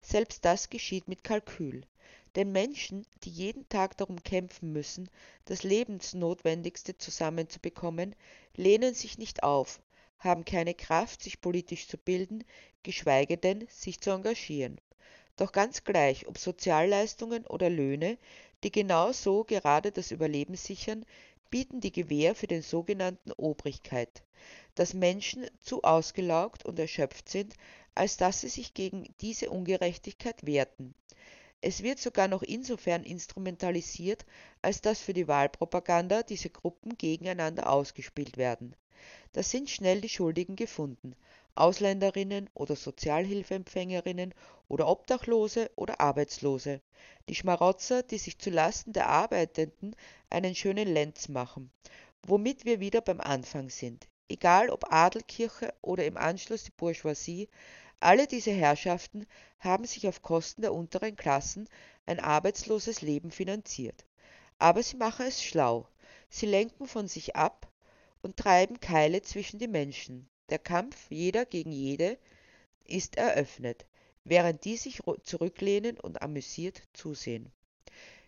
Selbst 0.00 0.44
das 0.44 0.70
geschieht 0.70 1.08
mit 1.08 1.24
Kalkül. 1.24 1.82
Denn 2.34 2.52
Menschen, 2.52 3.06
die 3.24 3.30
jeden 3.30 3.68
Tag 3.68 3.96
darum 3.96 4.22
kämpfen 4.22 4.72
müssen, 4.72 5.08
das 5.46 5.62
Lebensnotwendigste 5.62 6.98
zusammenzubekommen, 6.98 8.14
lehnen 8.56 8.94
sich 8.94 9.18
nicht 9.18 9.42
auf, 9.42 9.80
haben 10.18 10.44
keine 10.44 10.74
Kraft, 10.74 11.22
sich 11.22 11.40
politisch 11.40 11.88
zu 11.88 11.96
bilden, 11.96 12.44
geschweige 12.82 13.38
denn 13.38 13.66
sich 13.68 14.00
zu 14.00 14.10
engagieren. 14.10 14.80
Doch 15.36 15.52
ganz 15.52 15.84
gleich, 15.84 16.26
ob 16.26 16.38
Sozialleistungen 16.38 17.46
oder 17.46 17.70
Löhne, 17.70 18.18
die 18.64 18.72
genau 18.72 19.12
so 19.12 19.44
gerade 19.44 19.92
das 19.92 20.10
Überleben 20.10 20.56
sichern, 20.56 21.04
bieten 21.50 21.80
die 21.80 21.92
Gewähr 21.92 22.34
für 22.34 22.46
den 22.46 22.62
sogenannten 22.62 23.32
Obrigkeit, 23.32 24.22
dass 24.74 24.94
Menschen 24.94 25.46
zu 25.60 25.82
ausgelaugt 25.82 26.64
und 26.64 26.78
erschöpft 26.78 27.28
sind, 27.28 27.54
als 27.94 28.16
dass 28.16 28.40
sie 28.40 28.48
sich 28.48 28.74
gegen 28.74 29.12
diese 29.20 29.50
Ungerechtigkeit 29.50 30.46
wehrten. 30.46 30.94
Es 31.60 31.82
wird 31.82 31.98
sogar 31.98 32.28
noch 32.28 32.42
insofern 32.42 33.02
instrumentalisiert, 33.02 34.24
als 34.62 34.80
dass 34.80 35.00
für 35.00 35.14
die 35.14 35.26
Wahlpropaganda 35.26 36.22
diese 36.22 36.50
Gruppen 36.50 36.96
gegeneinander 36.96 37.70
ausgespielt 37.70 38.36
werden. 38.36 38.76
Da 39.32 39.42
sind 39.42 39.68
schnell 39.68 40.00
die 40.00 40.08
Schuldigen 40.08 40.54
gefunden, 40.54 41.16
Ausländerinnen 41.60 42.48
oder 42.54 42.76
Sozialhilfeempfängerinnen 42.76 44.34
oder 44.68 44.88
Obdachlose 44.88 45.70
oder 45.76 46.00
Arbeitslose, 46.00 46.80
die 47.28 47.34
Schmarotzer, 47.34 48.02
die 48.02 48.18
sich 48.18 48.38
zu 48.38 48.50
Lasten 48.50 48.92
der 48.92 49.08
Arbeitenden 49.08 49.94
einen 50.30 50.54
schönen 50.54 50.88
Lenz 50.88 51.28
machen, 51.28 51.70
womit 52.22 52.64
wir 52.64 52.80
wieder 52.80 53.00
beim 53.00 53.20
Anfang 53.20 53.70
sind. 53.70 54.08
Egal 54.28 54.70
ob 54.70 54.92
Adelkirche 54.92 55.74
oder 55.82 56.04
im 56.04 56.16
Anschluss 56.16 56.64
die 56.64 56.72
Bourgeoisie, 56.72 57.48
alle 58.00 58.26
diese 58.26 58.52
Herrschaften 58.52 59.26
haben 59.58 59.84
sich 59.84 60.06
auf 60.06 60.22
Kosten 60.22 60.62
der 60.62 60.72
unteren 60.72 61.16
Klassen 61.16 61.68
ein 62.06 62.20
arbeitsloses 62.20 63.02
Leben 63.02 63.30
finanziert. 63.30 64.04
Aber 64.58 64.82
sie 64.82 64.96
machen 64.96 65.26
es 65.26 65.42
schlau. 65.42 65.88
Sie 66.28 66.46
lenken 66.46 66.86
von 66.86 67.08
sich 67.08 67.36
ab, 67.36 67.68
und 68.22 68.36
treiben 68.36 68.80
Keile 68.80 69.22
zwischen 69.22 69.58
die 69.58 69.68
Menschen. 69.68 70.28
Der 70.50 70.58
Kampf 70.58 71.10
jeder 71.10 71.44
gegen 71.44 71.72
jede 71.72 72.18
ist 72.84 73.16
eröffnet, 73.16 73.86
während 74.24 74.64
die 74.64 74.76
sich 74.76 75.00
zurücklehnen 75.22 76.00
und 76.00 76.22
amüsiert 76.22 76.82
zusehen. 76.94 77.52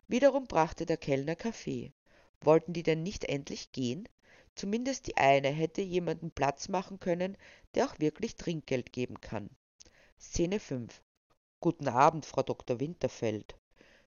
Wiederum 0.06 0.46
brachte 0.46 0.86
der 0.86 0.96
Kellner 0.96 1.36
Kaffee. 1.36 1.92
Wollten 2.42 2.72
die 2.72 2.82
denn 2.82 3.02
nicht 3.02 3.24
endlich 3.24 3.72
gehen? 3.72 4.08
Zumindest 4.54 5.06
die 5.06 5.16
eine 5.16 5.48
hätte 5.48 5.80
jemanden 5.80 6.30
Platz 6.30 6.68
machen 6.68 7.00
können, 7.00 7.36
der 7.74 7.86
auch 7.86 7.98
wirklich 8.00 8.36
Trinkgeld 8.36 8.92
geben 8.92 9.20
kann. 9.20 9.48
Szene 10.18 10.60
5 10.60 11.02
Guten 11.60 11.88
Abend, 11.88 12.26
Frau 12.26 12.42
Dr. 12.42 12.80
Winterfeld, 12.80 13.56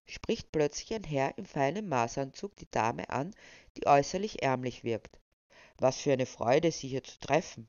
spricht 0.05 0.51
plötzlich 0.51 0.93
ein 0.93 1.03
Herr 1.03 1.37
im 1.37 1.45
feinen 1.45 1.87
Maßanzug 1.87 2.55
die 2.57 2.69
Dame 2.69 3.09
an, 3.09 3.33
die 3.77 3.87
äußerlich 3.87 4.43
ärmlich 4.43 4.83
wirkt. 4.83 5.19
Was 5.77 5.97
für 5.97 6.13
eine 6.13 6.25
Freude, 6.27 6.71
Sie 6.71 6.87
hier 6.87 7.03
zu 7.03 7.19
treffen. 7.19 7.67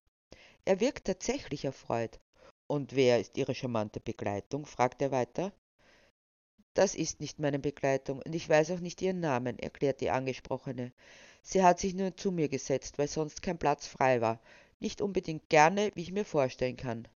Er 0.66 0.80
wirkt 0.80 1.06
tatsächlich 1.06 1.66
erfreut. 1.66 2.18
Und 2.66 2.96
wer 2.96 3.20
ist 3.20 3.36
Ihre 3.36 3.54
charmante 3.54 4.00
Begleitung? 4.00 4.64
fragt 4.64 5.02
er 5.02 5.10
weiter. 5.10 5.52
Das 6.72 6.94
ist 6.94 7.20
nicht 7.20 7.38
meine 7.38 7.58
Begleitung, 7.58 8.22
und 8.22 8.34
ich 8.34 8.48
weiß 8.48 8.70
auch 8.72 8.80
nicht 8.80 9.00
ihren 9.02 9.20
Namen, 9.20 9.58
erklärt 9.58 10.00
die 10.00 10.10
Angesprochene. 10.10 10.92
Sie 11.42 11.62
hat 11.62 11.78
sich 11.78 11.94
nur 11.94 12.16
zu 12.16 12.32
mir 12.32 12.48
gesetzt, 12.48 12.98
weil 12.98 13.08
sonst 13.08 13.42
kein 13.42 13.58
Platz 13.58 13.86
frei 13.86 14.20
war. 14.20 14.40
Nicht 14.80 15.02
unbedingt 15.02 15.48
gerne, 15.50 15.92
wie 15.94 16.02
ich 16.02 16.12
mir 16.12 16.24
vorstellen 16.24 16.76
kann. 16.76 17.06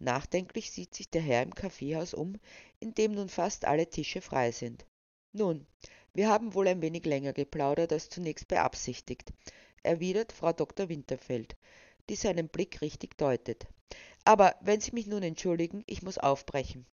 Nachdenklich 0.00 0.72
sieht 0.72 0.94
sich 0.94 1.08
der 1.08 1.22
Herr 1.22 1.42
im 1.42 1.54
Kaffeehaus 1.54 2.12
um, 2.12 2.38
in 2.80 2.94
dem 2.94 3.12
nun 3.12 3.28
fast 3.28 3.64
alle 3.64 3.88
Tische 3.88 4.20
frei 4.20 4.50
sind. 4.50 4.84
Nun, 5.32 5.66
wir 6.12 6.28
haben 6.28 6.52
wohl 6.52 6.66
ein 6.66 6.82
wenig 6.82 7.06
länger 7.06 7.32
geplaudert 7.32 7.92
als 7.92 8.08
zunächst 8.08 8.48
beabsichtigt 8.48 9.32
erwidert 9.82 10.32
Frau 10.32 10.52
Dr. 10.52 10.88
Winterfeld, 10.88 11.56
die 12.12 12.16
seinen 12.16 12.48
Blick 12.50 12.82
richtig 12.82 13.16
deutet. 13.16 13.66
Aber 14.24 14.54
wenn 14.60 14.82
Sie 14.82 14.92
mich 14.92 15.06
nun 15.06 15.22
entschuldigen, 15.22 15.82
ich 15.86 16.02
muss 16.02 16.18
aufbrechen. 16.18 16.84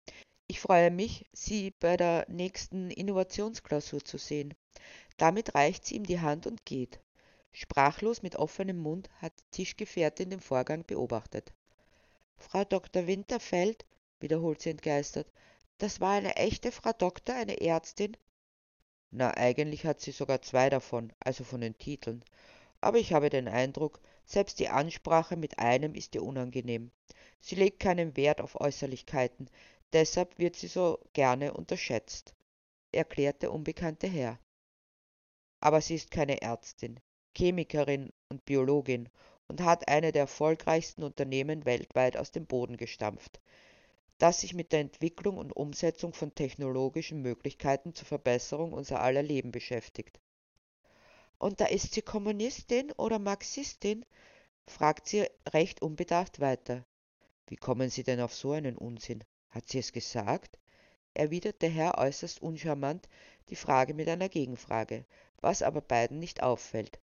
Ich 0.46 0.60
freue 0.60 0.92
mich, 0.92 1.26
Sie 1.32 1.72
bei 1.72 1.96
der 1.96 2.24
nächsten 2.28 2.92
Innovationsklausur 2.92 4.04
zu 4.04 4.16
sehen. 4.16 4.54
Damit 5.16 5.56
reicht 5.56 5.84
sie 5.84 5.96
ihm 5.96 6.04
die 6.06 6.20
Hand 6.20 6.46
und 6.46 6.64
geht. 6.64 7.00
Sprachlos 7.50 8.22
mit 8.22 8.36
offenem 8.36 8.78
Mund 8.78 9.10
hat 9.20 9.32
die 9.40 9.50
Tischgefährtin 9.50 10.30
den 10.30 10.40
Vorgang 10.40 10.84
beobachtet. 10.86 11.52
Frau 12.36 12.64
Dr. 12.64 13.08
Winterfeld, 13.08 13.84
wiederholt 14.20 14.62
sie 14.62 14.70
entgeistert, 14.70 15.26
das 15.78 16.00
war 16.00 16.12
eine 16.12 16.36
echte 16.36 16.70
Frau 16.70 16.92
Doktor, 16.92 17.34
eine 17.34 17.60
Ärztin? 17.60 18.16
Na, 19.10 19.36
eigentlich 19.36 19.84
hat 19.84 20.00
sie 20.00 20.12
sogar 20.12 20.42
zwei 20.42 20.70
davon, 20.70 21.12
also 21.18 21.42
von 21.42 21.60
den 21.60 21.76
Titeln. 21.76 22.24
aber 22.80 22.98
ich 22.98 23.12
habe 23.12 23.28
den 23.30 23.48
Eindruck, 23.48 24.00
selbst 24.28 24.58
die 24.58 24.68
Ansprache 24.68 25.36
mit 25.36 25.58
einem 25.58 25.94
ist 25.94 26.14
ihr 26.14 26.22
unangenehm. 26.22 26.90
Sie 27.40 27.54
legt 27.54 27.80
keinen 27.80 28.14
Wert 28.16 28.42
auf 28.42 28.60
Äußerlichkeiten, 28.60 29.48
deshalb 29.94 30.38
wird 30.38 30.54
sie 30.54 30.66
so 30.66 30.98
gerne 31.14 31.54
unterschätzt, 31.54 32.34
erklärt 32.92 33.42
der 33.42 33.52
unbekannte 33.52 34.06
Herr. 34.06 34.38
Aber 35.60 35.80
sie 35.80 35.94
ist 35.94 36.10
keine 36.10 36.42
Ärztin, 36.42 37.00
Chemikerin 37.34 38.12
und 38.28 38.44
Biologin 38.44 39.08
und 39.48 39.62
hat 39.62 39.88
eine 39.88 40.12
der 40.12 40.22
erfolgreichsten 40.22 41.04
Unternehmen 41.04 41.64
weltweit 41.64 42.18
aus 42.18 42.30
dem 42.30 42.46
Boden 42.46 42.76
gestampft, 42.76 43.40
das 44.18 44.42
sich 44.42 44.52
mit 44.52 44.72
der 44.72 44.80
Entwicklung 44.80 45.38
und 45.38 45.56
Umsetzung 45.56 46.12
von 46.12 46.34
technologischen 46.34 47.22
Möglichkeiten 47.22 47.94
zur 47.94 48.06
Verbesserung 48.06 48.74
unser 48.74 49.00
aller 49.00 49.22
Leben 49.22 49.52
beschäftigt. 49.52 50.20
Und 51.38 51.60
da 51.60 51.66
ist 51.66 51.94
sie 51.94 52.02
Kommunistin 52.02 52.92
oder 52.92 53.18
Marxistin? 53.18 54.04
fragt 54.66 55.08
sie 55.08 55.26
recht 55.48 55.82
unbedacht 55.82 56.40
weiter. 56.40 56.84
Wie 57.46 57.56
kommen 57.56 57.88
Sie 57.88 58.02
denn 58.02 58.20
auf 58.20 58.34
so 58.34 58.52
einen 58.52 58.76
Unsinn? 58.76 59.24
Hat 59.48 59.68
sie 59.68 59.78
es 59.78 59.92
gesagt? 59.92 60.58
erwidert 61.14 61.62
der 61.62 61.70
Herr 61.70 61.98
äußerst 61.98 62.42
uncharmant 62.42 63.08
die 63.48 63.56
Frage 63.56 63.94
mit 63.94 64.08
einer 64.08 64.28
Gegenfrage, 64.28 65.06
was 65.40 65.62
aber 65.62 65.80
beiden 65.80 66.18
nicht 66.18 66.42
auffällt. 66.42 67.00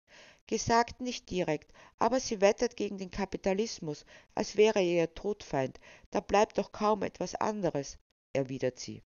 Gesagt 0.47 1.01
nicht 1.01 1.31
direkt, 1.31 1.73
aber 1.99 2.19
sie 2.19 2.41
wettert 2.41 2.77
gegen 2.77 2.99
den 2.99 3.11
Kapitalismus, 3.11 4.05
als 4.35 4.57
wäre 4.57 4.81
er 4.81 4.85
ihr 4.85 5.15
Todfeind. 5.15 5.79
Da 6.11 6.21
bleibt 6.21 6.59
doch 6.59 6.73
kaum 6.73 7.03
etwas 7.03 7.35
anderes, 7.37 7.99
erwidert 8.33 8.79
sie. 8.79 9.03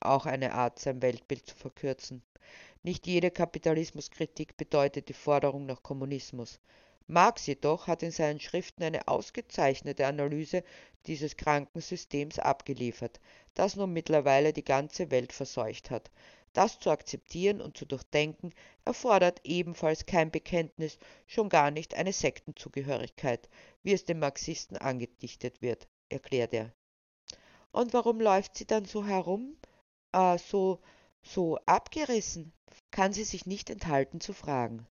Auch 0.00 0.26
eine 0.26 0.54
Art, 0.54 0.78
sein 0.78 1.02
Weltbild 1.02 1.46
zu 1.46 1.54
verkürzen. 1.54 2.22
Nicht 2.82 3.06
jede 3.06 3.30
Kapitalismuskritik 3.30 4.56
bedeutet 4.56 5.08
die 5.08 5.14
Forderung 5.14 5.66
nach 5.66 5.82
Kommunismus. 5.82 6.60
Marx 7.08 7.46
jedoch 7.46 7.86
hat 7.86 8.02
in 8.02 8.10
seinen 8.10 8.40
Schriften 8.40 8.82
eine 8.82 9.06
ausgezeichnete 9.06 10.06
Analyse 10.06 10.64
dieses 11.06 11.36
kranken 11.36 11.80
Systems 11.80 12.38
abgeliefert, 12.38 13.20
das 13.54 13.76
nun 13.76 13.92
mittlerweile 13.92 14.52
die 14.52 14.64
ganze 14.64 15.10
Welt 15.10 15.32
verseucht 15.32 15.90
hat. 15.90 16.10
Das 16.52 16.80
zu 16.80 16.90
akzeptieren 16.90 17.60
und 17.60 17.76
zu 17.76 17.84
durchdenken 17.84 18.52
erfordert 18.84 19.40
ebenfalls 19.44 20.06
kein 20.06 20.30
Bekenntnis, 20.30 20.98
schon 21.26 21.48
gar 21.48 21.70
nicht 21.70 21.94
eine 21.94 22.12
Sektenzugehörigkeit, 22.12 23.48
wie 23.82 23.92
es 23.92 24.04
den 24.04 24.18
Marxisten 24.18 24.76
angedichtet 24.76 25.60
wird, 25.60 25.86
erklärt 26.08 26.54
er. 26.54 26.72
Und 27.72 27.92
warum 27.92 28.20
läuft 28.20 28.56
sie 28.56 28.66
dann 28.66 28.86
so 28.86 29.04
herum, 29.04 29.56
äh, 30.12 30.38
so, 30.38 30.80
so 31.26 31.58
abgerissen? 31.66 32.52
kann 32.90 33.12
sie 33.12 33.24
sich 33.24 33.46
nicht 33.46 33.68
enthalten 33.70 34.20
zu 34.20 34.32
fragen. 34.32 34.86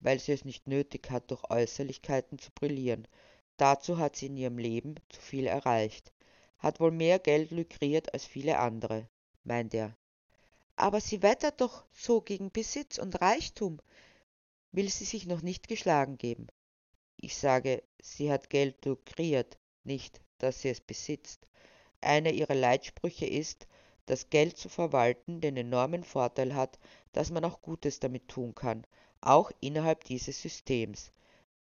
Weil 0.00 0.18
sie 0.18 0.32
es 0.32 0.44
nicht 0.44 0.66
nötig 0.66 1.10
hat, 1.10 1.30
durch 1.30 1.48
Äußerlichkeiten 1.48 2.38
zu 2.38 2.50
brillieren. 2.52 3.08
Dazu 3.56 3.98
hat 3.98 4.16
sie 4.16 4.26
in 4.26 4.36
ihrem 4.36 4.58
Leben 4.58 4.96
zu 5.08 5.20
viel 5.20 5.46
erreicht, 5.46 6.12
hat 6.58 6.80
wohl 6.80 6.90
mehr 6.90 7.18
Geld 7.18 7.50
lukriert 7.50 8.12
als 8.12 8.24
viele 8.24 8.58
andere, 8.58 9.08
meint 9.44 9.74
er. 9.74 9.96
Aber 10.76 11.00
sie 11.00 11.22
wettert 11.22 11.60
doch 11.60 11.84
so 11.92 12.20
gegen 12.20 12.50
Besitz 12.50 12.98
und 12.98 13.20
Reichtum, 13.20 13.80
will 14.72 14.88
sie 14.88 15.04
sich 15.04 15.26
noch 15.26 15.40
nicht 15.40 15.68
geschlagen 15.68 16.18
geben. 16.18 16.48
Ich 17.16 17.36
sage, 17.36 17.82
sie 18.02 18.30
hat 18.30 18.50
Geld 18.50 18.84
lukriert, 18.84 19.58
nicht, 19.84 20.20
dass 20.38 20.62
sie 20.62 20.68
es 20.68 20.80
besitzt. 20.80 21.46
Einer 22.00 22.32
ihrer 22.32 22.54
Leitsprüche 22.54 23.26
ist, 23.26 23.68
das 24.06 24.30
Geld 24.30 24.56
zu 24.56 24.68
verwalten 24.68 25.40
den 25.40 25.56
enormen 25.56 26.04
Vorteil 26.04 26.54
hat, 26.54 26.78
dass 27.12 27.30
man 27.30 27.44
auch 27.44 27.62
Gutes 27.62 28.00
damit 28.00 28.28
tun 28.28 28.54
kann, 28.54 28.86
auch 29.20 29.50
innerhalb 29.60 30.04
dieses 30.04 30.40
Systems. 30.40 31.12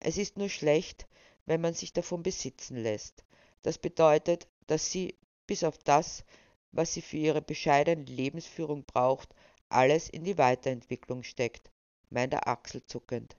Es 0.01 0.19
ist 0.19 0.37
nur 0.37 0.49
schlecht, 0.49 1.07
wenn 1.47 1.61
man 1.61 1.75
sich 1.75 1.93
davon 1.93 2.23
besitzen 2.23 2.77
lässt. 2.77 3.25
Das 3.63 3.79
bedeutet, 3.79 4.47
dass 4.67 4.91
sie, 4.91 5.15
bis 5.47 5.65
auf 5.65 5.79
das, 5.79 6.25
was 6.73 6.93
sie 6.93 7.03
für 7.03 7.17
ihre 7.17 7.43
bescheidene 7.43 8.05
Lebensführung 8.05 8.85
braucht, 8.85 9.35
alles 9.69 10.09
in 10.09 10.25
die 10.25 10.39
Weiterentwicklung 10.39 11.23
steckt, 11.23 11.71
meint 12.11 12.35
er 12.35 12.47
achselzuckend. 12.47 13.37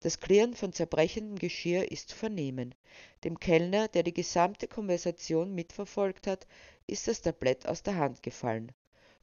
Das 0.00 0.18
Klirren 0.18 0.54
von 0.54 0.72
zerbrechendem 0.72 1.38
Geschirr 1.38 1.90
ist 1.92 2.08
zu 2.08 2.16
vernehmen. 2.16 2.74
Dem 3.22 3.38
Kellner, 3.38 3.86
der 3.86 4.02
die 4.02 4.12
gesamte 4.12 4.66
Konversation 4.66 5.54
mitverfolgt 5.54 6.26
hat, 6.26 6.48
ist 6.86 7.08
das 7.08 7.22
Tablett 7.22 7.66
aus 7.66 7.82
der 7.82 7.96
Hand 7.96 8.22
gefallen. 8.22 8.72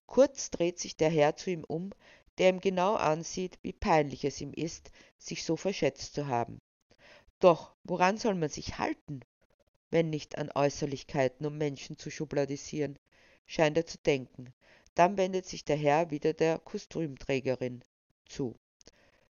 Kurz 0.05 0.49
dreht 0.49 0.79
sich 0.79 0.97
der 0.97 1.09
Herr 1.09 1.35
zu 1.35 1.51
ihm 1.51 1.63
um, 1.63 1.91
der 2.37 2.49
ihm 2.49 2.61
genau 2.61 2.95
ansieht, 2.95 3.59
wie 3.61 3.73
peinlich 3.73 4.23
es 4.25 4.41
ihm 4.41 4.53
ist, 4.53 4.91
sich 5.17 5.43
so 5.43 5.55
verschätzt 5.55 6.13
zu 6.15 6.27
haben. 6.27 6.61
Doch 7.39 7.75
woran 7.83 8.17
soll 8.17 8.35
man 8.35 8.49
sich 8.49 8.77
halten, 8.79 9.21
wenn 9.91 10.09
nicht 10.09 10.37
an 10.37 10.51
Äußerlichkeiten, 10.53 11.45
um 11.45 11.57
Menschen 11.57 11.97
zu 11.97 12.09
schubladisieren, 12.09 12.97
scheint 13.45 13.77
er 13.77 13.85
zu 13.85 13.97
denken. 13.97 14.53
Dann 14.95 15.17
wendet 15.17 15.45
sich 15.45 15.65
der 15.65 15.77
Herr 15.77 16.11
wieder 16.11 16.33
der 16.33 16.59
Kostümträgerin 16.59 17.83
zu. 18.25 18.55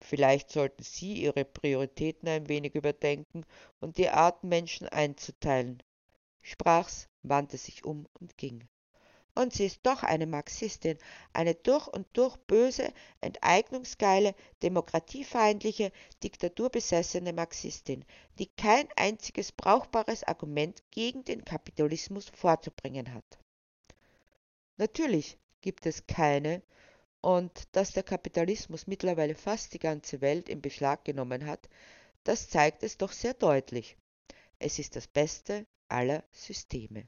Vielleicht 0.02 0.52
sollten 0.52 0.84
Sie 0.84 1.14
Ihre 1.14 1.46
Prioritäten 1.46 2.28
ein 2.28 2.50
wenig 2.50 2.76
überdenken 2.76 3.46
und 3.80 3.98
die 3.98 4.10
Art, 4.10 4.44
Menschen 4.44 4.90
einzuteilen. 4.90 5.82
Sprach's, 6.42 7.08
wandte 7.24 7.58
sich 7.58 7.84
um 7.84 8.08
und 8.20 8.38
ging. 8.38 8.68
Und 9.36 9.52
sie 9.52 9.66
ist 9.66 9.80
doch 9.84 10.04
eine 10.04 10.28
Marxistin, 10.28 10.98
eine 11.34 11.56
durch 11.56 11.88
und 11.88 12.06
durch 12.14 12.38
böse, 12.38 12.94
enteignungsgeile, 13.20 14.36
demokratiefeindliche, 14.62 15.92
diktaturbesessene 16.22 17.34
Marxistin, 17.34 18.06
die 18.38 18.46
kein 18.58 18.88
einziges 18.96 19.52
brauchbares 19.52 20.24
Argument 20.24 20.84
gegen 20.92 21.24
den 21.24 21.44
Kapitalismus 21.44 22.30
vorzubringen 22.30 23.12
hat. 23.12 23.40
Natürlich 24.78 25.40
gibt 25.62 25.88
es 25.88 26.06
keine 26.06 26.62
und 27.22 27.64
dass 27.72 27.92
der 27.94 28.04
Kapitalismus 28.04 28.86
mittlerweile 28.86 29.34
fast 29.34 29.74
die 29.74 29.80
ganze 29.80 30.22
Welt 30.22 30.50
in 30.50 30.62
Beschlag 30.62 31.06
genommen 31.06 31.46
hat, 31.48 31.70
das 32.24 32.50
zeigt 32.50 32.84
es 32.84 32.98
doch 32.98 33.12
sehr 33.12 33.34
deutlich. 33.34 33.98
Es 34.60 34.78
ist 34.78 34.96
das 34.96 35.08
beste 35.08 35.66
aller 35.88 36.24
Systeme. 36.32 37.08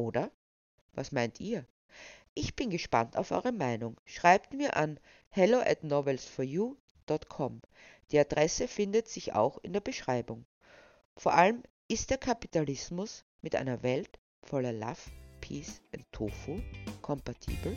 Oder? 0.00 0.30
Was 0.94 1.12
meint 1.12 1.40
ihr? 1.40 1.66
Ich 2.34 2.56
bin 2.56 2.70
gespannt 2.70 3.16
auf 3.18 3.32
eure 3.32 3.52
Meinung. 3.52 4.00
Schreibt 4.06 4.54
mir 4.54 4.76
an 4.76 4.98
hello 5.28 5.58
at 5.58 5.84
novelsforyou.com. 5.84 7.60
Die 8.10 8.18
Adresse 8.18 8.66
findet 8.66 9.08
sich 9.08 9.34
auch 9.34 9.58
in 9.58 9.74
der 9.74 9.80
Beschreibung. 9.80 10.46
Vor 11.16 11.34
allem 11.34 11.62
ist 11.86 12.08
der 12.08 12.18
Kapitalismus 12.18 13.24
mit 13.42 13.54
einer 13.54 13.82
Welt 13.82 14.18
voller 14.42 14.72
Love, 14.72 15.10
Peace 15.42 15.82
and 15.94 16.04
Tofu 16.12 16.62
kompatibel? 17.02 17.76